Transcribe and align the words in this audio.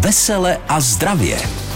Vesele 0.00 0.58
a 0.68 0.80
zdravě. 0.80 1.69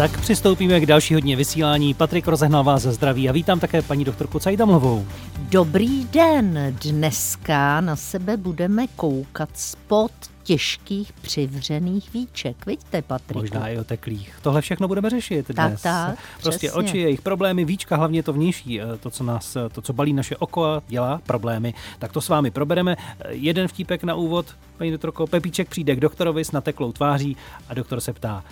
Tak 0.00 0.20
přistoupíme 0.20 0.80
k 0.80 0.86
další 0.86 1.14
hodně 1.14 1.36
vysílání. 1.36 1.94
Patrik 1.94 2.28
rozehnal 2.28 2.64
vás 2.64 2.82
ze 2.82 2.92
zdraví 2.92 3.28
a 3.28 3.32
vítám 3.32 3.60
také 3.60 3.82
paní 3.82 4.04
doktorku 4.04 4.38
Cajdamlovou. 4.38 5.06
Dobrý 5.38 6.04
den, 6.04 6.76
dneska 6.82 7.80
na 7.80 7.96
sebe 7.96 8.36
budeme 8.36 8.86
koukat 8.86 9.48
spod 9.54 10.12
těžkých 10.42 11.12
přivřených 11.12 12.12
víček. 12.12 12.66
Vidíte, 12.66 13.02
Patrik? 13.02 13.36
Možná 13.36 13.68
i 13.68 13.78
oteklých. 13.78 14.38
Tohle 14.42 14.60
všechno 14.60 14.88
budeme 14.88 15.10
řešit 15.10 15.48
dnes. 15.48 15.82
Tak, 15.82 16.06
tak, 16.06 16.18
Prostě 16.42 16.68
přesně. 16.68 16.72
oči, 16.72 16.98
jejich 16.98 17.22
problémy, 17.22 17.64
víčka, 17.64 17.96
hlavně 17.96 18.22
to 18.22 18.32
vnější, 18.32 18.80
eh, 18.80 18.84
to, 19.00 19.10
co 19.10 19.24
nás, 19.24 19.56
eh, 19.56 19.68
to, 19.68 19.82
co 19.82 19.92
balí 19.92 20.12
naše 20.12 20.36
oko 20.36 20.64
a 20.64 20.82
dělá 20.88 21.20
problémy. 21.26 21.74
Tak 21.98 22.12
to 22.12 22.20
s 22.20 22.28
vámi 22.28 22.50
probereme. 22.50 22.96
Eh, 23.20 23.32
Jeden 23.32 23.68
vtípek 23.68 24.04
na 24.04 24.14
úvod, 24.14 24.46
paní 24.78 24.90
doktorko. 24.90 25.26
Pepíček 25.26 25.68
přijde 25.68 25.96
k 25.96 26.00
doktorovi 26.00 26.44
s 26.44 26.52
nateklou 26.52 26.92
tváří 26.92 27.36
a 27.68 27.74
doktor 27.74 28.00
se 28.00 28.12
ptá, 28.12 28.44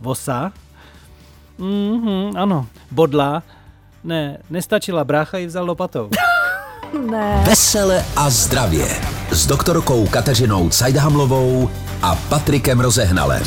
vosa? 0.00 0.52
Mhm, 1.58 2.36
ano. 2.36 2.66
Bodla? 2.90 3.42
Ne, 4.04 4.38
nestačila, 4.50 5.04
brácha 5.04 5.38
ji 5.38 5.46
vzal 5.46 5.66
lopatou. 5.66 6.10
Ne. 7.10 7.44
Vesele 7.46 8.04
a 8.16 8.30
zdravě. 8.30 8.86
S 9.30 9.46
doktorkou 9.46 10.06
Kateřinou 10.06 10.68
Cajdhamlovou 10.70 11.70
a 12.02 12.14
Patrikem 12.14 12.80
Rozehnalem. 12.80 13.42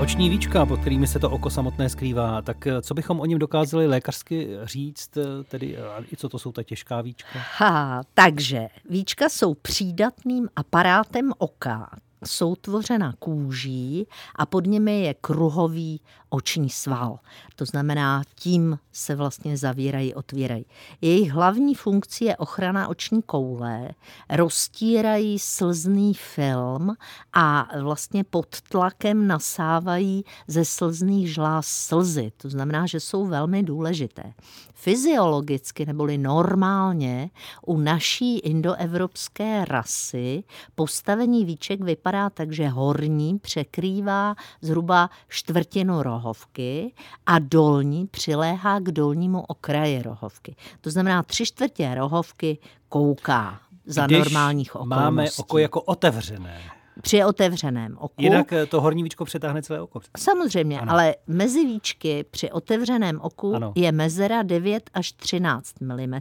Oční 0.00 0.30
víčka, 0.30 0.66
pod 0.66 0.80
kterými 0.80 1.06
se 1.06 1.18
to 1.18 1.30
oko 1.30 1.50
samotné 1.50 1.88
skrývá, 1.88 2.42
tak 2.42 2.66
eh, 2.66 2.82
co 2.82 2.94
bychom 2.94 3.20
o 3.20 3.26
něm 3.26 3.38
dokázali 3.38 3.86
lékařsky 3.86 4.48
říct, 4.62 5.16
eh, 5.16 5.44
tedy 5.44 5.76
eh, 5.76 6.04
i 6.12 6.16
co 6.16 6.28
to 6.28 6.38
jsou 6.38 6.52
ta 6.52 6.62
těžká 6.62 7.00
víčka? 7.00 7.38
Ha, 7.56 8.02
takže 8.14 8.68
víčka 8.90 9.28
jsou 9.28 9.54
přídatným 9.54 10.48
aparátem 10.56 11.32
oka, 11.38 11.90
jsou 12.24 12.56
tvořena 12.56 13.14
kůží 13.18 14.06
a 14.34 14.46
pod 14.46 14.66
nimi 14.66 15.00
je 15.00 15.14
kruhový 15.14 16.00
oční 16.28 16.70
sval. 16.70 17.18
To 17.56 17.64
znamená, 17.64 18.22
tím 18.34 18.78
se 18.92 19.14
vlastně 19.14 19.56
zavírají, 19.56 20.14
otvírají. 20.14 20.64
Jejich 21.00 21.32
hlavní 21.32 21.74
funkcí 21.74 22.24
je 22.24 22.36
ochrana 22.36 22.88
oční 22.88 23.22
koule, 23.22 23.90
roztírají 24.30 25.38
slzný 25.38 26.14
film 26.14 26.96
a 27.32 27.68
vlastně 27.80 28.24
pod 28.24 28.60
tlakem 28.60 29.26
nasávají 29.26 30.24
ze 30.46 30.64
slzných 30.64 31.34
žláz 31.34 31.66
slzy. 31.66 32.32
To 32.36 32.48
znamená, 32.48 32.86
že 32.86 33.00
jsou 33.00 33.26
velmi 33.26 33.62
důležité. 33.62 34.32
Fyziologicky 34.80 35.86
neboli 35.86 36.18
normálně 36.18 37.30
u 37.66 37.76
naší 37.76 38.38
indoevropské 38.38 39.64
rasy 39.64 40.44
postavení 40.74 41.44
víček 41.44 41.80
vypadá 41.80 42.30
tak, 42.30 42.52
že 42.52 42.68
horní 42.68 43.38
překrývá 43.38 44.34
zhruba 44.60 45.10
čtvrtinu 45.28 46.02
rohovky 46.02 46.94
a 47.26 47.38
dolní 47.38 48.06
přiléhá 48.06 48.80
k 48.80 48.82
dolnímu 48.82 49.40
okraji 49.40 50.02
rohovky. 50.02 50.56
To 50.80 50.90
znamená, 50.90 51.22
tři 51.22 51.46
čtvrtě 51.46 51.94
rohovky 51.94 52.58
kouká 52.88 53.60
za 53.86 54.06
Když 54.06 54.18
normálních 54.18 54.74
okolností. 54.74 55.00
máme 55.04 55.30
oko 55.38 55.58
jako 55.58 55.82
otevřené. 55.82 56.77
Při 57.02 57.24
otevřeném 57.24 57.96
oku. 57.98 58.14
Jinak 58.22 58.52
eh, 58.52 58.66
to 58.66 58.80
horní 58.80 59.02
víčko 59.02 59.24
přetáhne 59.24 59.62
celé 59.62 59.80
oko. 59.80 60.00
Samozřejmě, 60.18 60.80
Ano. 60.80 60.92
ale 60.92 61.14
mezi 61.26 61.64
víčky 61.64 62.24
při 62.30 62.50
otevřeném 62.50 63.20
oku 63.20 63.48
Ano. 63.54 63.56
ano. 63.66 63.72
je 63.76 63.92
mezera 63.92 64.42
9 64.42 64.90
až 64.94 65.12
13 65.12 65.80
mm 65.80 66.18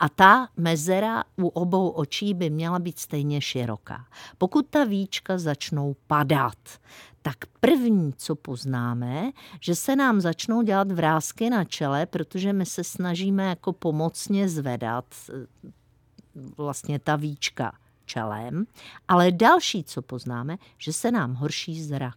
a 0.00 0.08
ta 0.08 0.48
mezera 0.56 1.24
u 1.36 1.48
obou 1.48 1.88
očí 1.88 2.34
by 2.34 2.50
měla 2.50 2.78
být 2.78 2.98
stejně 2.98 3.40
široká. 3.40 4.04
Pokud 4.38 4.66
ta 4.66 4.84
víčka 4.84 5.38
začnou 5.38 5.96
padat, 6.06 6.58
tak 7.22 7.36
první, 7.60 8.12
co 8.16 8.34
poznáme, 8.36 9.30
že 9.60 9.74
se 9.74 9.96
nám 9.96 10.20
začnou 10.20 10.62
dělat 10.62 10.92
vrázky 10.92 11.50
na 11.50 11.64
čele, 11.64 12.06
protože 12.06 12.52
my 12.52 12.66
se 12.66 12.84
snažíme 12.84 13.44
jako 13.44 13.72
pomocně 13.72 14.48
zvedat 14.48 15.04
eh, 15.30 15.70
vlastně 16.56 16.98
ta 16.98 17.16
víčka 17.16 17.72
čelem, 18.06 18.64
ale 19.08 19.32
další, 19.32 19.84
co 19.84 20.02
poznáme, 20.02 20.56
že 20.78 20.92
se 20.92 21.10
nám 21.10 21.34
horší 21.34 21.82
zrak. 21.82 22.14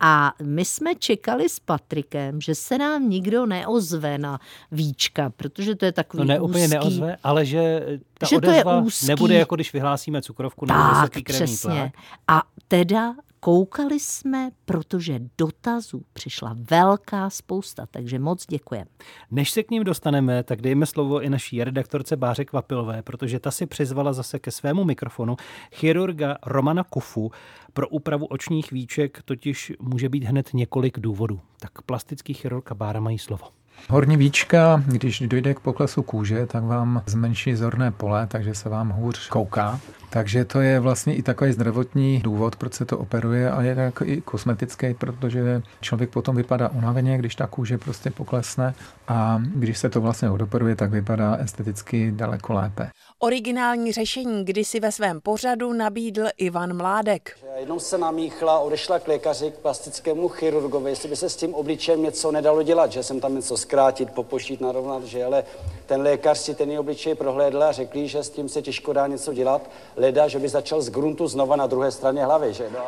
A 0.00 0.32
my 0.42 0.64
jsme 0.64 0.94
čekali 0.94 1.48
s 1.48 1.60
Patrikem, 1.60 2.40
že 2.40 2.54
se 2.54 2.78
nám 2.78 3.08
nikdo 3.08 3.46
neozve 3.46 4.18
na 4.18 4.40
víčka, 4.72 5.30
protože 5.30 5.74
to 5.74 5.84
je 5.84 5.92
takový 5.92 6.18
No 6.20 6.24
ne 6.24 6.40
úplně 6.40 6.64
úzký. 6.64 6.74
neozve, 6.74 7.16
ale 7.22 7.46
že 7.46 7.86
ta 8.18 8.26
Že 8.26 8.40
to 8.40 8.50
je 8.50 8.64
odezva 8.64 8.80
úzký. 8.80 9.06
nebude 9.06 9.34
jako 9.34 9.54
když 9.54 9.72
vyhlásíme 9.72 10.22
cukrovku 10.22 10.66
nebo 10.66 10.78
Tak, 10.80 10.94
vysoký 10.94 11.22
krevní 11.22 11.46
přesně. 11.46 11.70
tlak. 11.70 11.92
A 12.28 12.42
teda 12.68 13.14
koukali 13.40 14.00
jsme, 14.00 14.50
protože 14.64 15.20
dotazů 15.38 16.02
přišla 16.12 16.56
velká 16.70 17.30
spousta, 17.30 17.86
takže 17.90 18.18
moc 18.18 18.46
děkujeme. 18.46 18.90
Než 19.30 19.50
se 19.50 19.62
k 19.62 19.70
ním 19.70 19.84
dostaneme, 19.84 20.42
tak 20.42 20.60
dejme 20.60 20.86
slovo 20.86 21.20
i 21.20 21.30
naší 21.30 21.64
redaktorce 21.64 22.16
Báře 22.16 22.44
Kvapilové, 22.44 23.02
protože 23.02 23.40
ta 23.40 23.50
si 23.50 23.66
přizvala 23.66 24.12
zase 24.12 24.38
ke 24.38 24.50
svému 24.50 24.84
mikrofonu 24.84 25.36
chirurga 25.74 26.36
Romana 26.46 26.84
Kufu. 26.84 27.30
Pro 27.72 27.88
úpravu 27.88 28.26
očních 28.26 28.72
víček 28.72 29.22
totiž 29.24 29.72
může 29.80 30.08
být 30.08 30.24
hned 30.24 30.54
několik 30.54 30.98
důvodů. 30.98 31.40
Tak 31.60 31.82
plastický 31.82 32.34
chirurg 32.34 32.72
a 32.72 32.74
Bára 32.74 33.00
mají 33.00 33.18
slovo. 33.18 33.46
Horní 33.90 34.16
víčka, 34.16 34.82
když 34.86 35.20
dojde 35.20 35.54
k 35.54 35.60
poklesu 35.60 36.02
kůže, 36.02 36.46
tak 36.46 36.64
vám 36.64 37.02
zmenší 37.06 37.54
zorné 37.54 37.90
pole, 37.90 38.26
takže 38.26 38.54
se 38.54 38.68
vám 38.68 38.90
hůř 38.90 39.28
kouká. 39.28 39.80
Takže 40.10 40.44
to 40.44 40.60
je 40.60 40.80
vlastně 40.80 41.14
i 41.14 41.22
takový 41.22 41.52
zdravotní 41.52 42.20
důvod, 42.24 42.56
proč 42.56 42.74
se 42.74 42.84
to 42.84 42.98
operuje 42.98 43.50
a 43.50 43.62
je 43.62 43.74
tak 43.74 44.02
i 44.04 44.20
kosmetický, 44.20 44.94
protože 44.94 45.62
člověk 45.80 46.10
potom 46.10 46.36
vypadá 46.36 46.68
unaveně, 46.68 47.18
když 47.18 47.34
ta 47.34 47.46
kůže 47.46 47.78
prostě 47.78 48.10
poklesne 48.10 48.74
a 49.08 49.42
když 49.54 49.78
se 49.78 49.88
to 49.88 50.00
vlastně 50.00 50.30
odoperuje, 50.30 50.76
tak 50.76 50.90
vypadá 50.90 51.36
esteticky 51.36 52.12
daleko 52.16 52.52
lépe. 52.52 52.90
Originální 53.18 53.92
řešení 53.92 54.44
kdysi 54.44 54.80
ve 54.80 54.92
svém 54.92 55.20
pořadu 55.20 55.72
nabídl 55.72 56.24
Ivan 56.36 56.76
Mládek. 56.76 57.38
Jednou 57.56 57.78
se 57.78 57.98
namíchla, 57.98 58.58
odešla 58.58 58.98
k 58.98 59.08
lékaři, 59.08 59.50
k 59.50 59.54
plastickému 59.54 60.28
chirurgovi, 60.28 60.90
jestli 60.90 61.08
by 61.08 61.16
se 61.16 61.28
s 61.28 61.36
tím 61.36 61.54
obličejem 61.54 62.02
něco 62.02 62.32
nedalo 62.32 62.62
dělat, 62.62 62.92
že 62.92 63.02
jsem 63.02 63.20
tam 63.20 63.34
něco 63.34 63.56
zkrátit, 63.56 64.10
popošít, 64.10 64.60
narovnat, 64.60 65.04
že 65.04 65.24
ale 65.24 65.44
ten 65.86 66.02
lékař 66.02 66.38
si 66.38 66.54
ten 66.54 66.78
obličej 66.78 67.14
prohlédl 67.14 67.62
a 67.62 67.72
řekl, 67.72 68.06
že 68.06 68.22
s 68.22 68.30
tím 68.30 68.48
se 68.48 68.62
těžko 68.62 68.92
dá 68.92 69.06
něco 69.06 69.32
dělat, 69.32 69.70
leda, 69.96 70.28
že 70.28 70.38
by 70.38 70.48
začal 70.48 70.82
z 70.82 70.90
gruntu 70.90 71.28
znova 71.28 71.56
na 71.56 71.66
druhé 71.66 71.90
straně 71.90 72.24
hlavy, 72.24 72.54
že 72.54 72.70
no. 72.72 72.80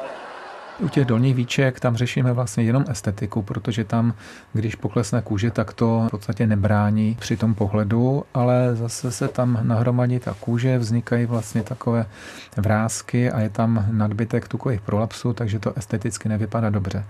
U 0.80 0.88
těch 0.88 1.04
dolních 1.04 1.34
víček 1.34 1.80
tam 1.80 1.96
řešíme 1.96 2.32
vlastně 2.32 2.64
jenom 2.64 2.84
estetiku, 2.90 3.42
protože 3.42 3.84
tam, 3.84 4.14
když 4.52 4.74
poklesne 4.74 5.22
kůže, 5.22 5.50
tak 5.50 5.72
to 5.72 6.04
v 6.06 6.10
podstatě 6.10 6.46
nebrání 6.46 7.16
při 7.20 7.36
tom 7.36 7.54
pohledu, 7.54 8.24
ale 8.34 8.76
zase 8.76 9.12
se 9.12 9.28
tam 9.28 9.58
nahromadí 9.62 10.18
ta 10.18 10.34
kůže, 10.40 10.78
vznikají 10.78 11.26
vlastně 11.26 11.62
takové 11.62 12.06
vrázky 12.56 13.30
a 13.30 13.40
je 13.40 13.50
tam 13.50 13.86
nadbytek 13.90 14.48
tukových 14.48 14.80
prolapsů, 14.80 15.32
takže 15.32 15.58
to 15.58 15.72
esteticky 15.76 16.28
nevypadá 16.28 16.70
dobře. 16.70 17.04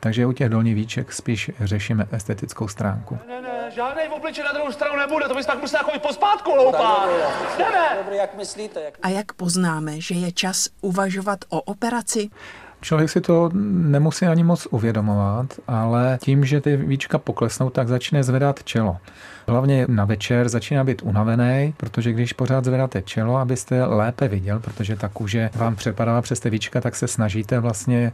Takže 0.00 0.26
u 0.26 0.32
těch 0.32 0.48
dolních 0.48 0.74
víček 0.74 1.12
spíš 1.12 1.50
řešíme 1.60 2.06
estetickou 2.12 2.68
stránku. 2.68 3.18
Ne, 3.28 3.42
ne, 3.42 3.70
žádný 3.74 4.02
v 4.08 4.12
obliči 4.12 4.42
na 4.42 4.52
druhou 4.52 4.72
stranu 4.72 4.96
nebude, 4.96 5.28
to 5.28 5.34
bys 5.34 5.46
tak 5.46 5.60
musel 5.60 5.80
chodit 5.84 6.02
pospátku, 6.02 6.50
loupá. 6.54 7.06
Jdeme. 7.58 7.96
Dobrý, 7.98 8.16
jak 8.16 8.36
myslíte? 8.36 8.80
Jak... 8.80 8.94
A 9.02 9.08
jak 9.08 9.32
poznáme, 9.32 10.00
že 10.00 10.14
je 10.14 10.32
čas 10.32 10.68
uvažovat 10.80 11.38
o 11.48 11.60
operaci? 11.60 12.30
Člověk 12.84 13.10
si 13.10 13.20
to 13.20 13.50
nemusí 13.54 14.26
ani 14.26 14.44
moc 14.44 14.66
uvědomovat, 14.70 15.46
ale 15.68 16.18
tím, 16.22 16.44
že 16.44 16.60
ty 16.60 16.76
víčka 16.76 17.18
poklesnou, 17.18 17.70
tak 17.70 17.88
začne 17.88 18.24
zvedat 18.24 18.64
čelo. 18.64 18.96
Hlavně 19.46 19.86
na 19.88 20.04
večer 20.04 20.48
začíná 20.48 20.84
být 20.84 21.02
unavený, 21.02 21.74
protože 21.76 22.12
když 22.12 22.32
pořád 22.32 22.64
zvedáte 22.64 23.02
čelo, 23.02 23.36
abyste 23.36 23.84
lépe 23.84 24.28
viděl, 24.28 24.60
protože 24.60 24.96
ta 24.96 25.08
kůže 25.08 25.50
vám 25.54 25.76
přepadala 25.76 26.22
přes 26.22 26.40
ty 26.40 26.50
víčka, 26.50 26.80
tak 26.80 26.96
se 26.96 27.08
snažíte 27.08 27.60
vlastně 27.60 28.12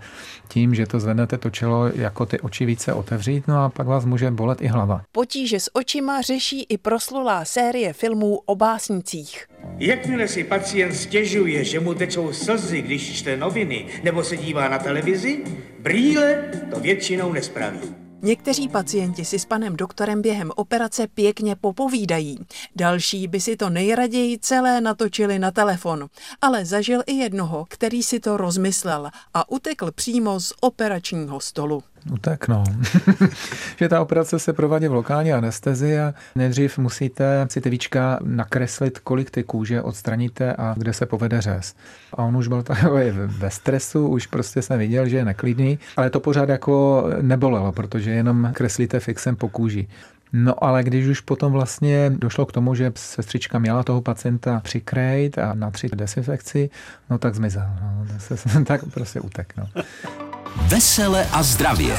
tím, 0.49 0.75
že 0.75 0.87
to 0.87 1.01
zvednete 1.01 1.39
to 1.39 1.51
čelo, 1.51 1.87
jako 1.95 2.27
ty 2.27 2.41
oči 2.41 2.65
více 2.65 2.93
otevřít, 2.93 3.49
no 3.49 3.65
a 3.65 3.69
pak 3.69 3.87
vás 3.87 4.05
může 4.05 4.31
bolet 4.31 4.63
i 4.63 4.67
hlava. 4.67 5.03
Potíže 5.13 5.61
s 5.61 5.77
očima 5.77 6.21
řeší 6.21 6.67
i 6.69 6.79
proslulá 6.79 7.45
série 7.45 7.93
filmů 7.93 8.41
o 8.47 8.57
básnicích. 8.57 9.47
Jakmile 9.79 10.29
si 10.29 10.45
pacient 10.45 10.95
stěžuje, 10.95 11.65
že 11.65 11.81
mu 11.81 11.95
tečou 11.95 12.33
slzy, 12.33 12.83
když 12.83 13.13
čte 13.13 13.37
noviny 13.37 13.87
nebo 14.05 14.25
se 14.25 14.37
dívá 14.37 14.69
na 14.69 14.79
televizi, 14.79 15.45
brýle 15.81 16.35
to 16.75 16.81
většinou 16.81 17.33
nespraví. 17.33 18.00
Někteří 18.23 18.69
pacienti 18.69 19.25
si 19.25 19.39
s 19.39 19.45
panem 19.45 19.77
doktorem 19.77 20.23
během 20.23 20.51
operace 20.57 21.07
pěkně 21.07 21.57
popovídají. 21.57 22.39
Další 22.77 23.29
by 23.29 23.41
si 23.41 23.57
to 23.57 23.71
nejraději 23.71 24.39
celé 24.39 24.81
natočili 24.81 25.39
na 25.39 25.51
telefon. 25.51 26.09
Ale 26.43 26.65
zažil 26.65 27.03
i 27.07 27.13
jednoho, 27.13 27.67
který 27.69 28.03
si 28.03 28.21
to 28.21 28.37
rozmyslel 28.37 29.11
a 29.35 29.51
utekl 29.51 29.93
přímo 29.93 30.41
z 30.41 30.53
operačního 30.61 31.41
stolu. 31.41 31.83
Utek, 32.13 32.49
no. 32.49 32.65
že 33.77 33.89
ta 33.89 34.01
operace 34.01 34.39
se 34.39 34.53
provádí 34.53 34.89
v 34.89 34.93
lokální 34.93 35.33
anestezi 35.33 36.01
a 36.01 36.15
nejdřív 36.35 36.79
musíte 36.79 37.47
si 37.51 37.61
ty 37.61 37.71
víčka 37.71 38.19
nakreslit, 38.23 38.99
kolik 38.99 39.31
ty 39.31 39.43
kůže 39.43 39.83
odstraníte 39.83 40.53
a 40.53 40.75
kde 40.77 40.93
se 40.93 41.07
povede 41.07 41.41
řez. 41.41 41.75
A 42.13 42.23
on 42.23 42.37
už 42.37 42.49
byl 42.49 42.63
takový 42.63 43.11
ve 43.27 43.51
stresu, 43.51 44.09
už 44.09 44.27
prostě 44.27 44.63
jsem 44.63 44.79
viděl, 44.79 45.09
že 45.09 45.17
je 45.17 45.25
neklidný, 45.25 45.79
ale 45.97 46.11
to 46.11 46.21
pořád 46.21 46.49
jako 46.49 47.05
nebolelo, 47.21 47.73
protože 47.73 48.11
jenom 48.11 48.51
kreslíte 48.55 49.01
fixem 49.01 49.37
po 49.37 49.49
kůži. 49.49 49.89
No 50.33 50.65
ale 50.65 50.83
když 50.83 51.07
už 51.07 51.21
potom 51.21 51.53
vlastně 51.53 52.11
došlo 52.11 52.47
k 52.47 52.53
tomu, 52.53 52.75
že 52.75 52.93
sestřička 52.97 53.59
měla 53.59 53.83
toho 53.83 54.01
pacienta 54.01 54.61
přikrejt 54.61 55.39
a 55.39 55.55
natřít 55.55 55.95
desinfekci, 55.95 56.71
no 57.11 57.19
tak 57.19 57.35
zmizel. 57.35 57.67
No, 57.81 58.65
tak 58.65 58.81
prostě 58.95 59.21
utek. 59.21 59.55
No. 59.57 59.83
Vesele 60.71 61.25
a 61.35 61.43
zdravě. 61.43 61.97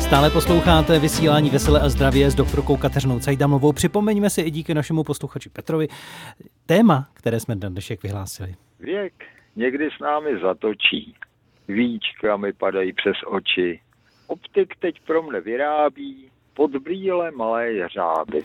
Stále 0.00 0.30
posloucháte 0.30 0.98
vysílání 0.98 1.50
Vesele 1.50 1.80
a 1.80 1.88
zdravě 1.88 2.30
s 2.30 2.34
doktorkou 2.34 2.76
Kateřinou 2.76 3.20
Cajdamovou. 3.20 3.72
Připomeňme 3.72 4.30
si 4.30 4.40
i 4.40 4.50
díky 4.50 4.74
našemu 4.74 5.04
posluchači 5.04 5.48
Petrovi 5.50 5.88
téma, 6.66 7.08
které 7.14 7.40
jsme 7.40 7.54
na 7.54 7.68
dnešek 7.68 8.02
vyhlásili. 8.02 8.54
Věk 8.80 9.12
někdy 9.56 9.88
s 9.96 10.00
námi 10.00 10.30
zatočí. 10.42 11.14
Víčka 11.68 12.36
mi 12.36 12.52
padají 12.52 12.92
přes 12.92 13.16
oči. 13.26 13.80
Optik 14.26 14.76
teď 14.80 14.94
pro 15.06 15.22
mne 15.22 15.40
vyrábí 15.40 16.30
pod 16.58 16.76
brýle 16.76 17.30
malé 17.30 17.72
jeřáby. 17.72 18.44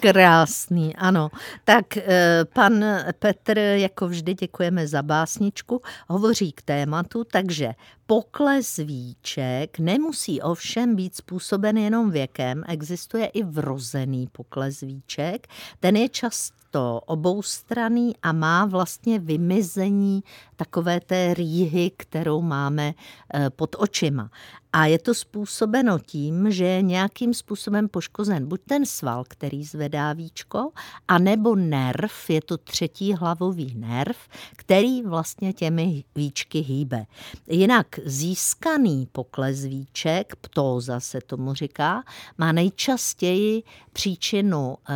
Krásný, 0.00 0.96
ano. 0.96 1.28
Tak 1.64 1.96
eh, 1.96 2.44
pan 2.54 2.84
Petr, 3.18 3.58
jako 3.58 4.08
vždy 4.08 4.34
děkujeme 4.34 4.86
za 4.86 5.02
básničku, 5.02 5.82
hovoří 6.08 6.52
k 6.52 6.62
tématu, 6.62 7.24
takže 7.24 7.74
pokles 8.06 8.76
víček 8.76 9.78
nemusí 9.78 10.40
ovšem 10.40 10.96
být 10.96 11.16
způsoben 11.16 11.76
jenom 11.76 12.10
věkem, 12.10 12.64
existuje 12.68 13.26
i 13.26 13.44
vrozený 13.44 14.28
pokles 14.32 14.80
víček. 14.80 15.46
Ten 15.80 15.96
je 15.96 16.08
často 16.08 17.00
oboustranný 17.06 18.12
a 18.22 18.32
má 18.32 18.66
vlastně 18.66 19.18
vymizení 19.18 20.22
takové 20.56 21.00
té 21.00 21.34
rýhy, 21.34 21.90
kterou 21.96 22.42
máme 22.42 22.94
eh, 23.34 23.50
pod 23.50 23.76
očima. 23.78 24.30
A 24.72 24.86
je 24.86 24.98
to 24.98 25.14
způsobeno 25.14 25.98
tím, 25.98 26.50
že 26.50 26.64
je 26.64 26.82
nějakým 26.82 27.34
způsobem 27.34 27.88
poškozen 27.88 28.46
buď 28.48 28.60
ten 28.66 28.86
sval, 28.86 29.24
který 29.28 29.64
zvedá 29.64 30.12
víčko, 30.12 30.70
anebo 31.08 31.56
nerv, 31.56 32.30
je 32.30 32.42
to 32.42 32.56
třetí 32.56 33.14
hlavový 33.14 33.74
nerv, 33.74 34.16
který 34.56 35.02
vlastně 35.02 35.52
těmi 35.52 36.04
víčky 36.14 36.58
hýbe. 36.58 37.06
Jinak 37.46 37.86
získaný 38.04 39.08
pokles 39.12 39.64
víček, 39.64 40.36
ptóza 40.36 41.00
se 41.00 41.20
tomu 41.26 41.54
říká, 41.54 42.02
má 42.38 42.52
nejčastěji 42.52 43.62
příčinu 43.92 44.76
eh, 44.88 44.94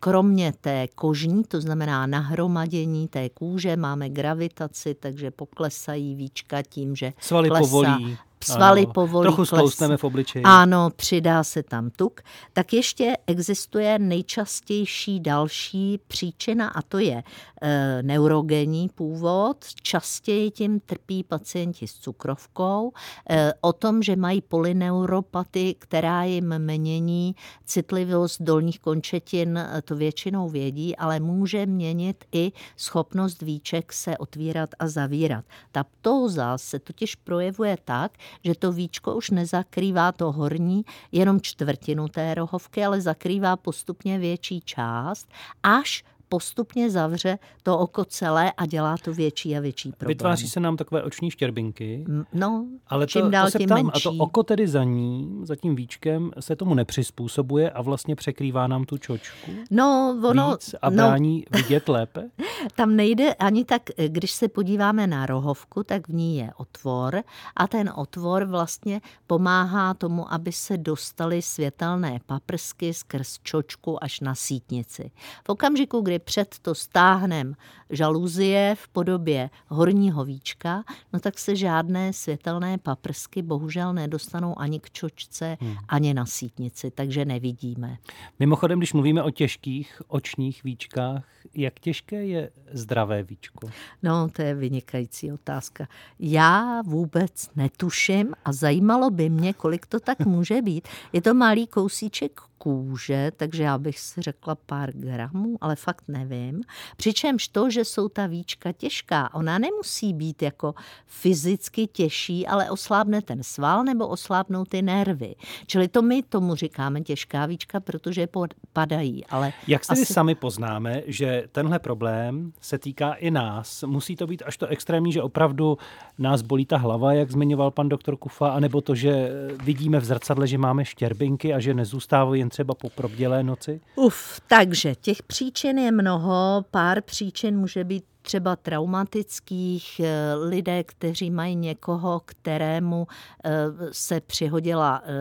kromě 0.00 0.52
té 0.60 0.88
kožní, 0.94 1.44
to 1.44 1.60
znamená 1.60 2.06
nahromadění 2.06 3.08
té 3.08 3.28
kůže, 3.28 3.76
máme 3.76 4.08
gravitaci, 4.08 4.94
takže 4.94 5.30
poklesají 5.30 6.14
víčka 6.14 6.62
tím, 6.62 6.96
že 6.96 7.12
Svaly 7.20 7.48
klesá, 7.48 7.64
povolí 7.64 8.18
svaly 8.46 8.82
ano, 8.82 8.92
povolí 8.92 9.26
Trochu 9.26 9.44
klesne. 9.44 9.96
v 9.96 10.04
obličeji. 10.04 10.44
Ano, 10.44 10.90
přidá 10.96 11.44
se 11.44 11.62
tam 11.62 11.90
tuk. 11.90 12.20
Tak 12.52 12.72
ještě 12.72 13.16
existuje 13.26 13.98
nejčastější 13.98 15.20
další 15.20 15.98
příčina 16.08 16.68
a 16.68 16.82
to 16.82 16.98
je 16.98 17.22
e, 17.62 18.02
neurogenní 18.02 18.88
původ. 18.94 19.56
Častěji 19.82 20.50
tím 20.50 20.80
trpí 20.80 21.24
pacienti 21.24 21.86
s 21.86 21.94
cukrovkou. 21.94 22.92
E, 23.30 23.52
o 23.60 23.72
tom, 23.72 24.02
že 24.02 24.16
mají 24.16 24.40
polyneuropaty, 24.40 25.74
která 25.78 26.24
jim 26.24 26.58
mění 26.58 27.34
citlivost 27.64 28.42
dolních 28.42 28.80
končetin, 28.80 29.58
e, 29.58 29.82
to 29.82 29.96
většinou 29.96 30.48
vědí, 30.48 30.96
ale 30.96 31.20
může 31.20 31.66
měnit 31.66 32.24
i 32.32 32.52
schopnost 32.76 33.42
víček 33.42 33.92
se 33.92 34.18
otvírat 34.18 34.70
a 34.78 34.88
zavírat. 34.88 35.44
Ta 35.72 35.84
ptóza 35.84 36.58
se 36.58 36.78
totiž 36.78 37.14
projevuje 37.14 37.76
tak, 37.84 38.12
že 38.44 38.54
to 38.54 38.72
víčko 38.72 39.14
už 39.14 39.30
nezakrývá 39.30 40.12
to 40.12 40.32
horní, 40.32 40.84
jenom 41.12 41.40
čtvrtinu 41.40 42.08
té 42.08 42.34
rohovky, 42.34 42.84
ale 42.84 43.00
zakrývá 43.00 43.56
postupně 43.56 44.18
větší 44.18 44.60
část, 44.60 45.28
až 45.62 46.04
postupně 46.28 46.90
zavře 46.90 47.38
to 47.62 47.78
oko 47.78 48.04
celé 48.04 48.52
a 48.52 48.66
dělá 48.66 48.96
to 49.04 49.14
větší 49.14 49.56
a 49.56 49.60
větší 49.60 49.92
problém. 49.92 50.08
Vytváří 50.08 50.48
se 50.48 50.60
nám 50.60 50.76
takové 50.76 51.02
oční 51.02 51.30
štěrbinky. 51.30 52.04
No, 52.32 52.66
ale 52.86 53.06
čím 53.06 53.22
to, 53.22 53.30
dál 53.30 53.46
to 53.46 53.50
se 53.50 53.58
tím 53.58 53.66
ptám, 53.66 53.86
menší. 53.86 54.08
A 54.08 54.10
to 54.10 54.16
oko 54.18 54.42
tedy 54.42 54.68
za 54.68 54.84
ní, 54.84 55.40
za 55.42 55.56
tím 55.56 55.76
víčkem, 55.76 56.30
se 56.40 56.56
tomu 56.56 56.74
nepřizpůsobuje 56.74 57.70
a 57.70 57.82
vlastně 57.82 58.16
překrývá 58.16 58.66
nám 58.66 58.84
tu 58.84 58.98
čočku 58.98 59.50
no, 59.70 60.16
ono, 60.24 60.50
víc 60.50 60.74
a 60.82 60.90
no, 60.90 60.96
brání 60.96 61.44
vidět 61.50 61.88
lépe? 61.88 62.30
Tam 62.76 62.96
nejde 62.96 63.34
ani 63.34 63.64
tak, 63.64 63.82
když 64.08 64.32
se 64.32 64.48
podíváme 64.48 65.06
na 65.06 65.26
rohovku, 65.26 65.82
tak 65.82 66.08
v 66.08 66.14
ní 66.14 66.36
je 66.36 66.50
otvor 66.56 67.22
a 67.56 67.66
ten 67.66 67.92
otvor 67.96 68.44
vlastně 68.44 69.00
pomáhá 69.26 69.94
tomu, 69.94 70.32
aby 70.32 70.52
se 70.52 70.78
dostaly 70.78 71.42
světelné 71.42 72.20
paprsky 72.26 72.94
skrz 72.94 73.38
čočku 73.42 74.04
až 74.04 74.20
na 74.20 74.34
sítnici. 74.34 75.10
V 75.44 75.48
okamžiku, 75.48 76.00
kdy 76.00 76.15
před 76.18 76.58
to 76.62 76.74
stáhnem 76.74 77.54
žaluzie 77.90 78.74
v 78.78 78.88
podobě 78.88 79.50
horního 79.68 80.24
víčka, 80.24 80.84
no 81.12 81.20
tak 81.20 81.38
se 81.38 81.56
žádné 81.56 82.12
světelné 82.12 82.78
paprsky 82.78 83.42
bohužel 83.42 83.92
nedostanou 83.92 84.58
ani 84.58 84.80
k 84.80 84.90
čočce, 84.90 85.56
hmm. 85.60 85.76
ani 85.88 86.14
na 86.14 86.26
sítnici, 86.26 86.90
takže 86.90 87.24
nevidíme. 87.24 87.98
Mimochodem, 88.38 88.78
když 88.78 88.92
mluvíme 88.92 89.22
o 89.22 89.30
těžkých 89.30 90.02
očních 90.08 90.64
víčkách, 90.64 91.24
jak 91.54 91.80
těžké 91.80 92.24
je 92.24 92.50
zdravé 92.72 93.22
víčko? 93.22 93.68
No, 94.02 94.28
to 94.28 94.42
je 94.42 94.54
vynikající 94.54 95.32
otázka. 95.32 95.88
Já 96.18 96.82
vůbec 96.82 97.50
netuším 97.56 98.34
a 98.44 98.52
zajímalo 98.52 99.10
by 99.10 99.28
mě, 99.28 99.52
kolik 99.52 99.86
to 99.86 100.00
tak 100.00 100.20
může 100.26 100.62
být. 100.62 100.88
Je 101.12 101.22
to 101.22 101.34
malý 101.34 101.66
kousíček 101.66 102.40
kůže, 102.58 103.32
takže 103.36 103.62
já 103.62 103.78
bych 103.78 103.98
si 103.98 104.22
řekla 104.22 104.54
pár 104.54 104.92
gramů, 104.92 105.56
ale 105.60 105.76
fakt 105.76 106.05
nevím. 106.08 106.60
Přičemž 106.96 107.48
to, 107.48 107.70
že 107.70 107.84
jsou 107.84 108.08
ta 108.08 108.26
víčka 108.26 108.72
těžká, 108.72 109.34
ona 109.34 109.58
nemusí 109.58 110.14
být 110.14 110.42
jako 110.42 110.74
fyzicky 111.06 111.86
těžší, 111.86 112.46
ale 112.46 112.70
oslábne 112.70 113.22
ten 113.22 113.42
sval 113.42 113.84
nebo 113.84 114.08
oslábnou 114.08 114.64
ty 114.64 114.82
nervy. 114.82 115.34
Čili 115.66 115.88
to 115.88 116.02
my 116.02 116.22
tomu 116.22 116.54
říkáme 116.54 117.00
těžká 117.00 117.46
víčka, 117.46 117.80
protože 117.80 118.28
padají. 118.72 119.24
Ale 119.24 119.52
Jak 119.66 119.84
si 119.84 119.92
asi... 119.92 120.06
sami 120.06 120.34
poznáme, 120.34 121.02
že 121.06 121.44
tenhle 121.52 121.78
problém 121.78 122.52
se 122.60 122.78
týká 122.78 123.12
i 123.12 123.30
nás? 123.30 123.82
Musí 123.82 124.16
to 124.16 124.26
být 124.26 124.42
až 124.46 124.56
to 124.56 124.66
extrémní, 124.66 125.12
že 125.12 125.22
opravdu 125.22 125.78
nás 126.18 126.42
bolí 126.42 126.66
ta 126.66 126.76
hlava, 126.76 127.12
jak 127.12 127.30
zmiňoval 127.30 127.70
pan 127.70 127.88
doktor 127.88 128.16
Kufa, 128.16 128.48
anebo 128.48 128.80
to, 128.80 128.94
že 128.94 129.30
vidíme 129.64 130.00
v 130.00 130.04
zrcadle, 130.04 130.46
že 130.46 130.58
máme 130.58 130.84
štěrbinky 130.84 131.54
a 131.54 131.60
že 131.60 131.74
nezůstávají 131.74 132.40
jen 132.40 132.48
třeba 132.48 132.74
po 132.74 132.90
probdělé 132.90 133.42
noci? 133.42 133.80
Uf, 133.96 134.40
takže 134.48 134.94
těch 134.94 135.22
příčin 135.22 135.78
je 135.78 135.92
mnoho. 135.96 136.64
Pár 136.70 137.02
příčin 137.02 137.58
může 137.58 137.84
být 137.84 138.04
třeba 138.22 138.56
traumatických, 138.56 140.00
eh, 140.00 140.34
lidé, 140.34 140.84
kteří 140.84 141.30
mají 141.30 141.56
někoho, 141.56 142.20
kterému 142.24 143.06
eh, 143.44 143.50
se 143.92 144.20
přihodila 144.20 145.02
eh, 145.04 145.12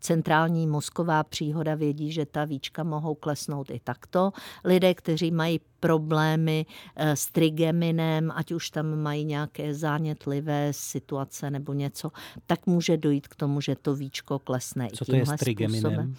centrální 0.00 0.66
mozková 0.66 1.24
příhoda, 1.24 1.74
vědí, 1.74 2.12
že 2.12 2.26
ta 2.26 2.44
víčka 2.44 2.84
mohou 2.84 3.14
klesnout 3.14 3.70
i 3.70 3.80
takto. 3.84 4.32
Lidé, 4.64 4.94
kteří 4.94 5.30
mají 5.30 5.60
problémy 5.82 6.66
s 6.96 7.26
trigeminem, 7.26 8.32
ať 8.34 8.52
už 8.52 8.70
tam 8.70 8.86
mají 9.02 9.24
nějaké 9.24 9.74
zánětlivé 9.74 10.68
situace 10.70 11.50
nebo 11.50 11.72
něco, 11.72 12.10
tak 12.46 12.66
může 12.66 12.96
dojít 12.96 13.28
k 13.28 13.34
tomu, 13.36 13.60
že 13.60 13.76
to 13.76 13.94
víčko 13.94 14.38
klesne 14.38 14.88
Co 14.94 15.04
i 15.04 15.06
tímhle 15.06 15.24
to 15.26 15.32
je 15.32 15.38
s 15.38 15.40
trigeminem? 15.40 15.80
způsobem. 15.80 16.14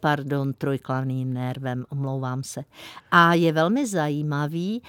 Pardon, 0.00 0.52
trojklavným 0.52 1.32
nervem, 1.32 1.84
omlouvám 1.88 2.42
se. 2.42 2.64
A 3.10 3.34
je 3.34 3.52
velmi 3.52 3.86
zajímavý, 3.86 4.82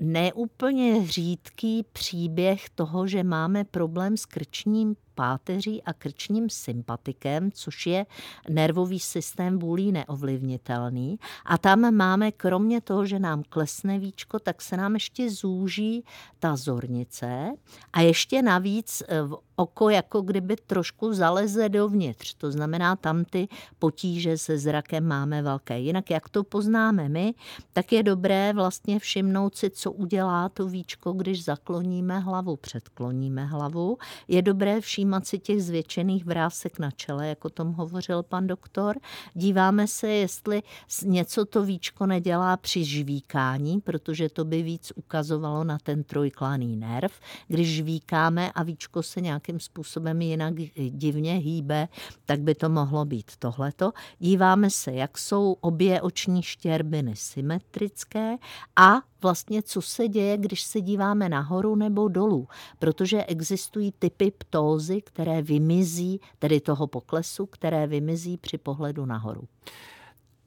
neúplně 0.00 1.06
řídký 1.06 1.84
příběh 1.92 2.70
toho, 2.70 3.06
že 3.06 3.24
máme 3.24 3.64
problém 3.64 4.16
s 4.16 4.26
krčním 4.26 4.96
páteří 5.14 5.82
a 5.82 5.92
krčním 5.92 6.50
sympatikem, 6.50 7.52
což 7.52 7.86
je 7.86 8.06
nervový 8.48 9.00
systém 9.00 9.58
vůlí 9.58 9.92
neovlivnitelný. 9.92 11.18
A 11.44 11.58
tam 11.58 11.94
máme, 11.94 12.32
kromě 12.32 12.80
toho, 12.80 13.06
že 13.06 13.18
nám 13.18 13.42
klesne 13.48 13.98
víčko, 13.98 14.38
tak 14.38 14.62
se 14.62 14.76
nám 14.76 14.94
ještě 14.94 15.30
zúží 15.30 16.04
ta 16.38 16.56
zornice 16.56 17.52
a 17.92 18.00
ještě 18.00 18.42
navíc 18.42 19.02
eh, 19.08 19.22
v 19.22 19.36
oko 19.56 19.90
jako 19.90 20.20
kdyby 20.20 20.56
trošku 20.56 21.14
zaleze 21.14 21.68
dovnitř. 21.68 22.34
To 22.34 22.50
znamená, 22.52 22.96
tam 22.96 23.24
ty 23.24 23.48
potíže 23.78 24.38
se 24.38 24.58
zrakem 24.58 25.06
máme 25.06 25.42
velké. 25.42 25.78
Jinak 25.78 26.10
jak 26.10 26.28
to 26.28 26.44
poznáme 26.44 27.08
my, 27.08 27.34
tak 27.72 27.92
je 27.92 28.02
dobré 28.02 28.52
vlastně 28.52 28.98
všimnout 28.98 29.56
si, 29.56 29.70
co 29.70 29.92
udělá 29.92 30.48
to 30.48 30.66
víčko, 30.66 31.12
když 31.12 31.44
zakloníme 31.44 32.18
hlavu, 32.18 32.56
předkloníme 32.56 33.44
hlavu. 33.44 33.98
Je 34.28 34.42
dobré 34.42 34.80
všimnout 34.80 35.01
všímat 35.02 35.26
si 35.26 35.38
těch 35.38 35.62
zvětšených 35.62 36.24
vrásek 36.24 36.78
na 36.78 36.90
čele, 36.90 37.28
jako 37.28 37.50
tom 37.50 37.72
hovořil 37.72 38.22
pan 38.22 38.46
doktor. 38.46 38.96
Díváme 39.34 39.86
se, 39.86 40.08
jestli 40.08 40.62
něco 41.04 41.44
to 41.44 41.64
víčko 41.64 42.06
nedělá 42.06 42.56
při 42.56 42.84
žvíkání, 42.84 43.80
protože 43.80 44.28
to 44.28 44.44
by 44.44 44.62
víc 44.62 44.92
ukazovalo 44.94 45.64
na 45.64 45.78
ten 45.82 46.04
trojkláný 46.04 46.76
nerv. 46.76 47.20
Když 47.48 47.68
žvíkáme 47.68 48.52
a 48.52 48.62
víčko 48.62 49.02
se 49.02 49.20
nějakým 49.20 49.60
způsobem 49.60 50.22
jinak 50.22 50.54
divně 50.90 51.34
hýbe, 51.34 51.88
tak 52.24 52.40
by 52.40 52.54
to 52.54 52.68
mohlo 52.68 53.04
být 53.04 53.36
tohleto. 53.38 53.92
Díváme 54.18 54.70
se, 54.70 54.92
jak 54.92 55.18
jsou 55.18 55.56
obě 55.60 56.00
oční 56.00 56.42
štěrbiny 56.42 57.16
symetrické 57.16 58.36
a 58.76 59.02
vlastně, 59.22 59.62
co 59.62 59.82
se 59.82 60.08
děje, 60.08 60.38
když 60.38 60.62
se 60.62 60.80
díváme 60.80 61.28
nahoru 61.28 61.76
nebo 61.76 62.08
dolů, 62.08 62.48
protože 62.78 63.24
existují 63.24 63.92
typy 63.98 64.30
ptózy, 64.38 65.02
které 65.02 65.42
vymizí, 65.42 66.20
tedy 66.38 66.60
toho 66.60 66.86
poklesu, 66.86 67.46
které 67.46 67.86
vymizí 67.86 68.36
při 68.36 68.58
pohledu 68.58 69.06
nahoru. 69.06 69.48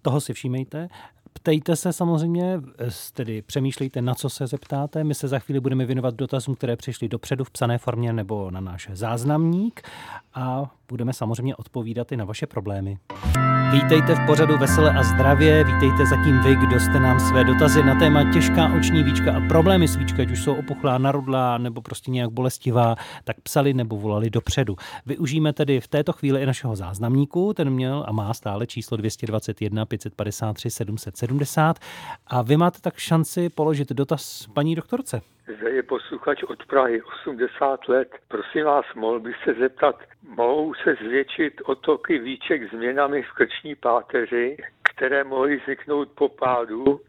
Toho 0.01 0.21
si 0.21 0.33
všímejte. 0.33 0.87
Ptejte 1.33 1.75
se 1.75 1.93
samozřejmě, 1.93 2.61
tedy 3.13 3.41
přemýšlejte, 3.41 4.01
na 4.01 4.15
co 4.15 4.29
se 4.29 4.47
zeptáte. 4.47 5.03
My 5.03 5.15
se 5.15 5.27
za 5.27 5.39
chvíli 5.39 5.59
budeme 5.59 5.85
věnovat 5.85 6.15
dotazům, 6.15 6.55
které 6.55 6.75
přišly 6.75 7.07
dopředu 7.07 7.43
v 7.43 7.49
psané 7.49 7.77
formě 7.77 8.13
nebo 8.13 8.51
na 8.51 8.59
náš 8.59 8.89
záznamník 8.93 9.81
a 10.33 10.75
budeme 10.89 11.13
samozřejmě 11.13 11.55
odpovídat 11.55 12.11
i 12.11 12.17
na 12.17 12.25
vaše 12.25 12.47
problémy. 12.47 12.97
Vítejte 13.71 14.15
v 14.15 14.25
pořadu 14.25 14.57
Vesele 14.57 14.91
a 14.91 15.03
zdravě, 15.03 15.63
vítejte 15.63 16.05
zatím 16.05 16.39
vy, 16.39 16.55
kdo 16.55 16.79
jste 16.79 16.99
nám 16.99 17.19
své 17.19 17.43
dotazy 17.43 17.83
na 17.83 17.95
téma 17.99 18.33
těžká 18.33 18.73
oční 18.77 19.03
víčka 19.03 19.37
a 19.37 19.47
problémy 19.47 19.87
s 19.87 19.95
víčka, 19.95 20.21
ať 20.21 20.31
už 20.31 20.43
jsou 20.43 20.53
opuchlá, 20.53 20.97
narudlá 20.97 21.57
nebo 21.57 21.81
prostě 21.81 22.11
nějak 22.11 22.29
bolestivá, 22.29 22.95
tak 23.23 23.41
psali 23.41 23.73
nebo 23.73 23.97
volali 23.97 24.29
dopředu. 24.29 24.75
Využijeme 25.05 25.53
tedy 25.53 25.81
v 25.81 25.87
této 25.87 26.13
chvíli 26.13 26.41
i 26.41 26.45
našeho 26.45 26.75
záznamníku, 26.75 27.53
ten 27.53 27.69
měl 27.69 28.05
a 28.07 28.11
má 28.11 28.33
stále 28.33 28.67
číslo 28.67 28.97
221 28.97 29.85
553 29.85 30.69
770 30.69 31.79
a 32.27 32.41
vy 32.41 32.57
máte 32.57 32.81
tak 32.81 32.97
šanci 32.97 33.49
položit 33.49 33.89
dotaz 33.89 34.47
paní 34.53 34.75
doktorce. 34.75 35.21
Zde 35.47 35.69
je 35.69 35.83
posluchač 35.83 36.43
od 36.43 36.65
Prahy, 36.65 37.01
80 37.01 37.87
let. 37.87 38.09
Prosím 38.27 38.65
vás, 38.65 38.85
mohl 38.95 39.19
bych 39.19 39.35
se 39.43 39.53
zeptat, 39.53 39.95
mohou 40.35 40.73
se 40.73 40.95
zvětšit 40.95 41.61
otoky 41.65 42.17
víček 42.17 42.73
změnami 42.73 43.23
v 43.23 43.31
krční 43.31 43.75
páteři, 43.75 44.57
které 44.95 45.23
mohly 45.23 45.57
vzniknout 45.57 46.09
po 46.15 46.29
pádu, 46.29 47.01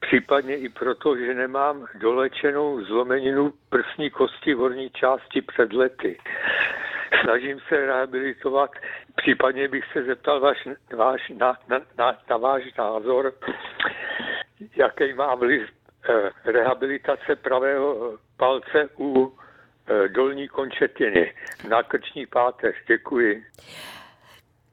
případně 0.00 0.56
i 0.56 0.68
proto, 0.68 1.16
že 1.16 1.34
nemám 1.34 1.86
dolečenou 1.94 2.84
zlomeninu 2.84 3.52
prsní 3.68 4.10
kosti 4.10 4.54
v 4.54 4.58
horní 4.58 4.90
části 4.90 5.42
před 5.42 5.72
lety. 5.72 6.18
Snažím 7.22 7.60
se 7.68 7.86
rehabilitovat, 7.86 8.70
případně 9.16 9.68
bych 9.68 9.84
se 9.92 10.04
zeptal 10.04 10.40
váš, 10.40 10.68
váš, 10.96 11.28
na, 11.28 11.56
na, 11.68 11.80
na, 11.98 12.18
na 12.30 12.36
váš 12.36 12.74
názor, 12.74 13.32
jaký 14.76 15.12
má 15.12 15.34
vliv 15.34 15.70
rehabilitace 16.44 17.36
pravého 17.36 18.18
palce 18.36 18.88
u 18.98 19.38
eh, 19.86 20.08
dolní 20.08 20.48
končetiny 20.48 21.34
na 21.68 21.82
krční 21.82 22.26
páteř. 22.26 22.74
Děkuji. 22.86 23.44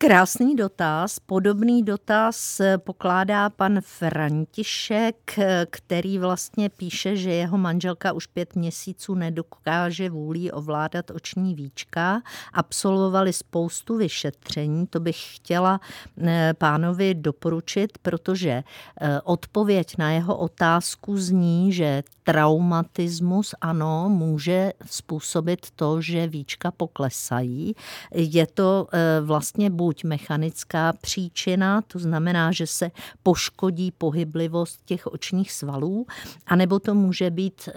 Krásný 0.02 0.56
dotaz. 0.56 1.20
Podobný 1.20 1.84
dotaz 1.84 2.62
pokládá 2.78 3.50
pan 3.50 3.82
František, 3.82 5.40
který 5.70 6.18
vlastně 6.18 6.70
píše, 6.70 7.16
že 7.16 7.32
jeho 7.32 7.58
manželka 7.58 8.14
už 8.14 8.28
pět 8.28 8.56
měsíců 8.56 9.16
nedokáže 9.16 10.10
vůlí 10.10 10.52
ovládat 10.52 11.12
oční 11.12 11.56
víčka. 11.56 12.22
Absolvovali 12.54 13.34
spoustu 13.34 13.98
vyšetření, 13.98 14.88
to 14.88 15.00
bych 15.00 15.36
chtěla 15.36 15.80
eh, 16.24 16.54
pánovi 16.58 17.14
doporučit, 17.16 17.98
protože 17.98 18.64
eh, 19.02 19.22
odpověď 19.22 19.98
na 19.98 20.12
jeho 20.12 20.38
otázku 20.38 21.18
zní, 21.18 21.74
že 21.74 22.04
traumatismus 22.24 23.56
ano, 23.62 24.10
může 24.10 24.74
způsobit 24.86 25.72
to, 25.76 26.02
že 26.02 26.28
víčka 26.28 26.72
poklesají. 26.72 27.76
Je 28.14 28.48
to 28.48 28.88
eh, 28.94 29.22
vlastně 29.22 29.70
buď 29.70 29.91
buď 29.92 30.04
mechanická 30.04 30.94
příčina, 30.94 31.82
to 31.82 32.00
znamená, 32.00 32.52
že 32.52 32.68
se 32.68 32.92
poškodí 33.24 33.92
pohyblivost 33.92 34.80
těch 34.86 35.08
očních 35.08 35.52
svalů, 35.52 36.06
anebo 36.48 36.80
to 36.80 36.96
může 36.96 37.30
být 37.30 37.70
eh, 37.70 37.74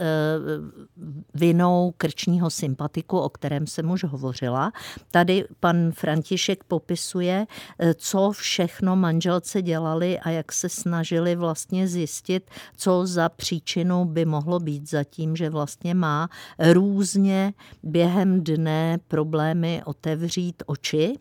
vinou 1.35 1.95
krčního 1.97 2.51
sympatiku, 2.51 3.19
o 3.19 3.29
kterém 3.29 3.67
jsem 3.67 3.91
už 3.91 4.05
hovořila. 4.05 4.73
Tady 5.11 5.45
pan 5.61 5.93
František 5.93 6.65
popisuje, 6.65 7.47
eh, 7.79 7.95
co 7.95 8.31
všechno 8.31 8.97
manželce 8.97 9.63
dělali 9.63 10.19
a 10.19 10.31
jak 10.31 10.53
se 10.53 10.69
snažili 10.69 11.37
vlastně 11.37 11.89
zjistit, 11.89 12.51
co 12.77 13.07
za 13.07 13.29
příčinu 13.29 14.05
by 14.05 14.25
mohlo 14.25 14.61
být 14.61 14.91
za 14.91 15.05
tím, 15.05 15.37
že 15.37 15.51
vlastně 15.51 15.95
má 15.95 16.29
různě 16.59 17.53
během 17.83 18.45
dne 18.45 18.99
problémy 19.09 19.83
otevřít 19.85 20.63
oči. 20.67 21.19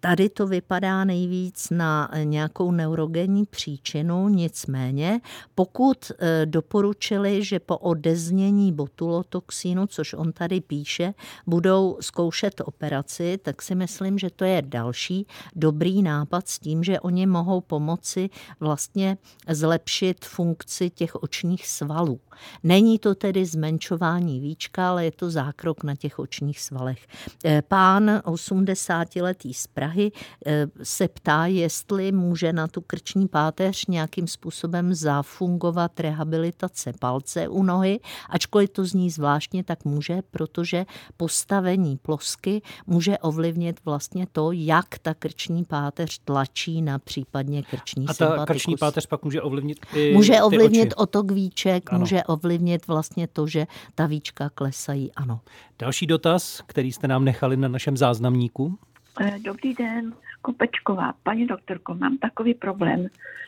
Tady 0.00 0.28
to 0.36 0.46
vypadá 0.46 1.04
nejvíc 1.04 1.70
na 1.70 2.10
nějakou 2.24 2.70
neurogenní 2.70 3.46
příčinu, 3.46 4.28
nicméně 4.28 5.20
pokud 5.54 6.12
eh, 6.18 6.46
doporučili, 6.46 7.44
že 7.44 7.60
po 7.60 7.78
odeznění 7.78 8.72
botulotoxínu, 8.72 9.86
což 9.86 10.12
on 10.12 10.32
tady 10.32 10.60
píše, 10.60 11.14
budou 11.46 11.98
zkoušet 12.00 12.60
operaci, 12.64 13.38
tak 13.42 13.62
si 13.62 13.74
myslím, 13.74 14.18
že 14.18 14.30
to 14.30 14.44
je 14.44 14.62
další 14.62 15.26
dobrý 15.54 16.02
nápad 16.02 16.48
s 16.48 16.58
tím, 16.58 16.84
že 16.84 17.00
oni 17.00 17.26
mohou 17.26 17.60
pomoci 17.60 18.30
vlastně 18.60 19.18
zlepšit 19.48 20.24
funkci 20.24 20.90
těch 20.90 21.14
očních 21.14 21.66
svalů. 21.66 22.20
Není 22.62 22.98
to 22.98 23.14
tedy 23.14 23.46
zmenšování 23.46 24.40
víčka, 24.40 24.88
ale 24.88 25.04
je 25.04 25.12
to 25.12 25.30
zákrok 25.30 25.84
na 25.84 25.94
těch 25.94 26.18
očních 26.18 26.60
svalech. 26.60 27.06
Eh, 27.44 27.62
pán 27.68 28.10
80-letý 28.24 29.54
z 29.54 29.66
Prahy 29.66 30.12
eh, 30.46 30.66
se 30.82 31.08
ptá, 31.08 31.46
jestli 31.46 32.12
může 32.12 32.52
na 32.52 32.66
tu 32.66 32.80
krční 32.80 33.28
páteř 33.28 33.86
nějakým 33.86 34.26
způsobem 34.28 34.94
zafungovat 34.94 36.00
rehabilitace 36.00 36.92
palce 36.98 37.48
u 37.48 37.62
nohy, 37.62 38.00
ačkoliv 38.30 38.70
to 38.70 38.84
zní 38.84 39.10
zvláštně, 39.10 39.64
tak 39.64 39.84
může, 39.84 40.22
protože 40.30 40.86
postavení 41.16 41.96
plosky 41.96 42.62
může 42.86 43.18
ovlivnit 43.18 43.80
vlastně 43.84 44.26
to, 44.32 44.52
jak 44.52 44.98
ta 44.98 45.14
krční 45.14 45.64
páteř 45.64 46.18
tlačí 46.24 46.82
na 46.82 46.98
případně 46.98 47.62
krční 47.62 48.06
A 48.08 48.14
ta 48.14 48.46
krční 48.46 48.76
páteř 48.76 49.06
pak 49.06 49.24
může 49.24 49.42
ovlivnit 49.42 49.86
i 49.94 50.14
Může 50.14 50.42
ovlivnit 50.42 50.94
otok 50.96 51.32
víček, 51.32 51.92
ano. 51.92 52.00
může 52.00 52.24
ovlivnit 52.28 52.86
vlastně 52.86 53.26
to, 53.26 53.46
že 53.46 53.66
ta 53.94 54.06
víčka 54.06 54.50
klesají, 54.50 55.12
ano. 55.12 55.40
Další 55.78 56.06
dotaz, 56.06 56.62
který 56.66 56.92
jste 56.92 57.08
nám 57.08 57.24
nechali 57.24 57.56
na 57.56 57.68
našem 57.68 57.96
záznamníku. 57.96 58.78
Eh, 59.20 59.38
dobrý 59.38 59.74
den, 59.74 60.12
Kopečková. 60.42 61.14
Paní 61.22 61.46
doktorko, 61.46 61.94
mám 61.94 62.18
takový 62.18 62.54
problém. 62.54 63.06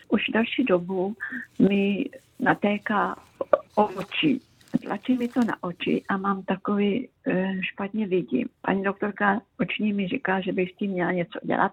Už 0.08 0.22
další 0.34 0.64
dobu 0.64 1.16
mi 1.58 2.04
natéká 2.40 3.16
oči. 3.74 4.40
Tlačí 4.82 5.14
mi 5.14 5.28
to 5.28 5.40
na 5.44 5.56
oči 5.60 6.02
a 6.08 6.16
mám 6.16 6.42
takový 6.42 7.08
e, 7.26 7.56
špatně 7.62 8.06
vidím. 8.06 8.48
Paní 8.62 8.82
doktorka 8.82 9.40
oční 9.60 9.92
mi 9.92 10.08
říká, 10.08 10.40
že 10.40 10.52
bych 10.52 10.70
s 10.70 10.76
tím 10.76 10.90
měla 10.90 11.12
něco 11.12 11.38
dělat. 11.42 11.72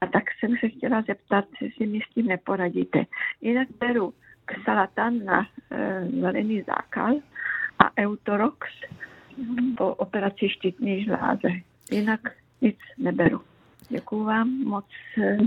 A 0.00 0.06
tak 0.06 0.24
jsem 0.38 0.56
se 0.60 0.68
chtěla 0.68 1.02
zeptat, 1.02 1.44
jestli 1.60 1.86
mi 1.86 1.98
s 2.00 2.14
tím 2.14 2.26
neporadíte. 2.26 3.04
Jinak 3.40 3.68
beru 3.80 4.14
Xalatan 4.46 5.24
na 5.24 5.46
e, 5.70 6.04
zelený 6.20 6.62
zákal 6.62 7.14
a 7.78 8.02
Eutorox 8.02 8.68
po 9.76 9.94
operaci 9.94 10.48
štítní 10.48 11.04
žláze. 11.04 11.48
Jinak 11.90 12.20
nic 12.60 12.78
neberu. 12.98 13.40
Děkuji 13.88 14.24
vám 14.24 14.48
moc, 14.64 14.84
e, 15.22 15.38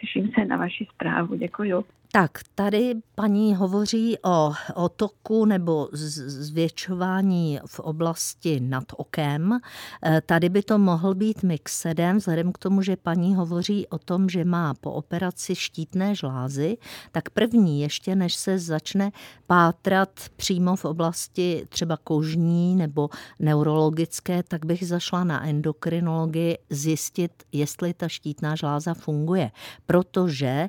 těším 0.00 0.30
se 0.38 0.44
na 0.44 0.56
vaši 0.56 0.86
zprávu. 0.94 1.34
Děkuji. 1.34 1.84
Tak, 2.14 2.38
tady 2.54 2.94
paní 3.14 3.54
hovoří 3.54 4.18
o 4.24 4.52
otoku 4.74 5.44
nebo 5.44 5.88
zvětšování 5.92 7.60
v 7.66 7.80
oblasti 7.80 8.60
nad 8.60 8.84
okem. 8.96 9.60
E, 10.06 10.20
tady 10.20 10.48
by 10.48 10.62
to 10.62 10.78
mohl 10.78 11.14
být 11.14 11.42
mixedem, 11.42 12.16
vzhledem 12.16 12.52
k 12.52 12.58
tomu, 12.58 12.82
že 12.82 12.96
paní 12.96 13.34
hovoří 13.34 13.86
o 13.86 13.98
tom, 13.98 14.28
že 14.28 14.44
má 14.44 14.74
po 14.74 14.92
operaci 14.92 15.54
štítné 15.54 16.14
žlázy, 16.14 16.76
tak 17.12 17.30
první, 17.30 17.80
ještě 17.80 18.16
než 18.16 18.34
se 18.34 18.58
začne 18.58 19.12
pátrat 19.46 20.10
přímo 20.36 20.76
v 20.76 20.84
oblasti 20.84 21.66
třeba 21.68 21.96
kožní 22.04 22.76
nebo 22.76 23.10
neurologické, 23.38 24.42
tak 24.42 24.66
bych 24.66 24.86
zašla 24.86 25.24
na 25.24 25.46
endokrinologii 25.46 26.58
zjistit, 26.70 27.32
jestli 27.52 27.94
ta 27.94 28.08
štítná 28.08 28.56
žláza 28.56 28.94
funguje. 28.94 29.50
Protože 29.86 30.46
e, 30.46 30.68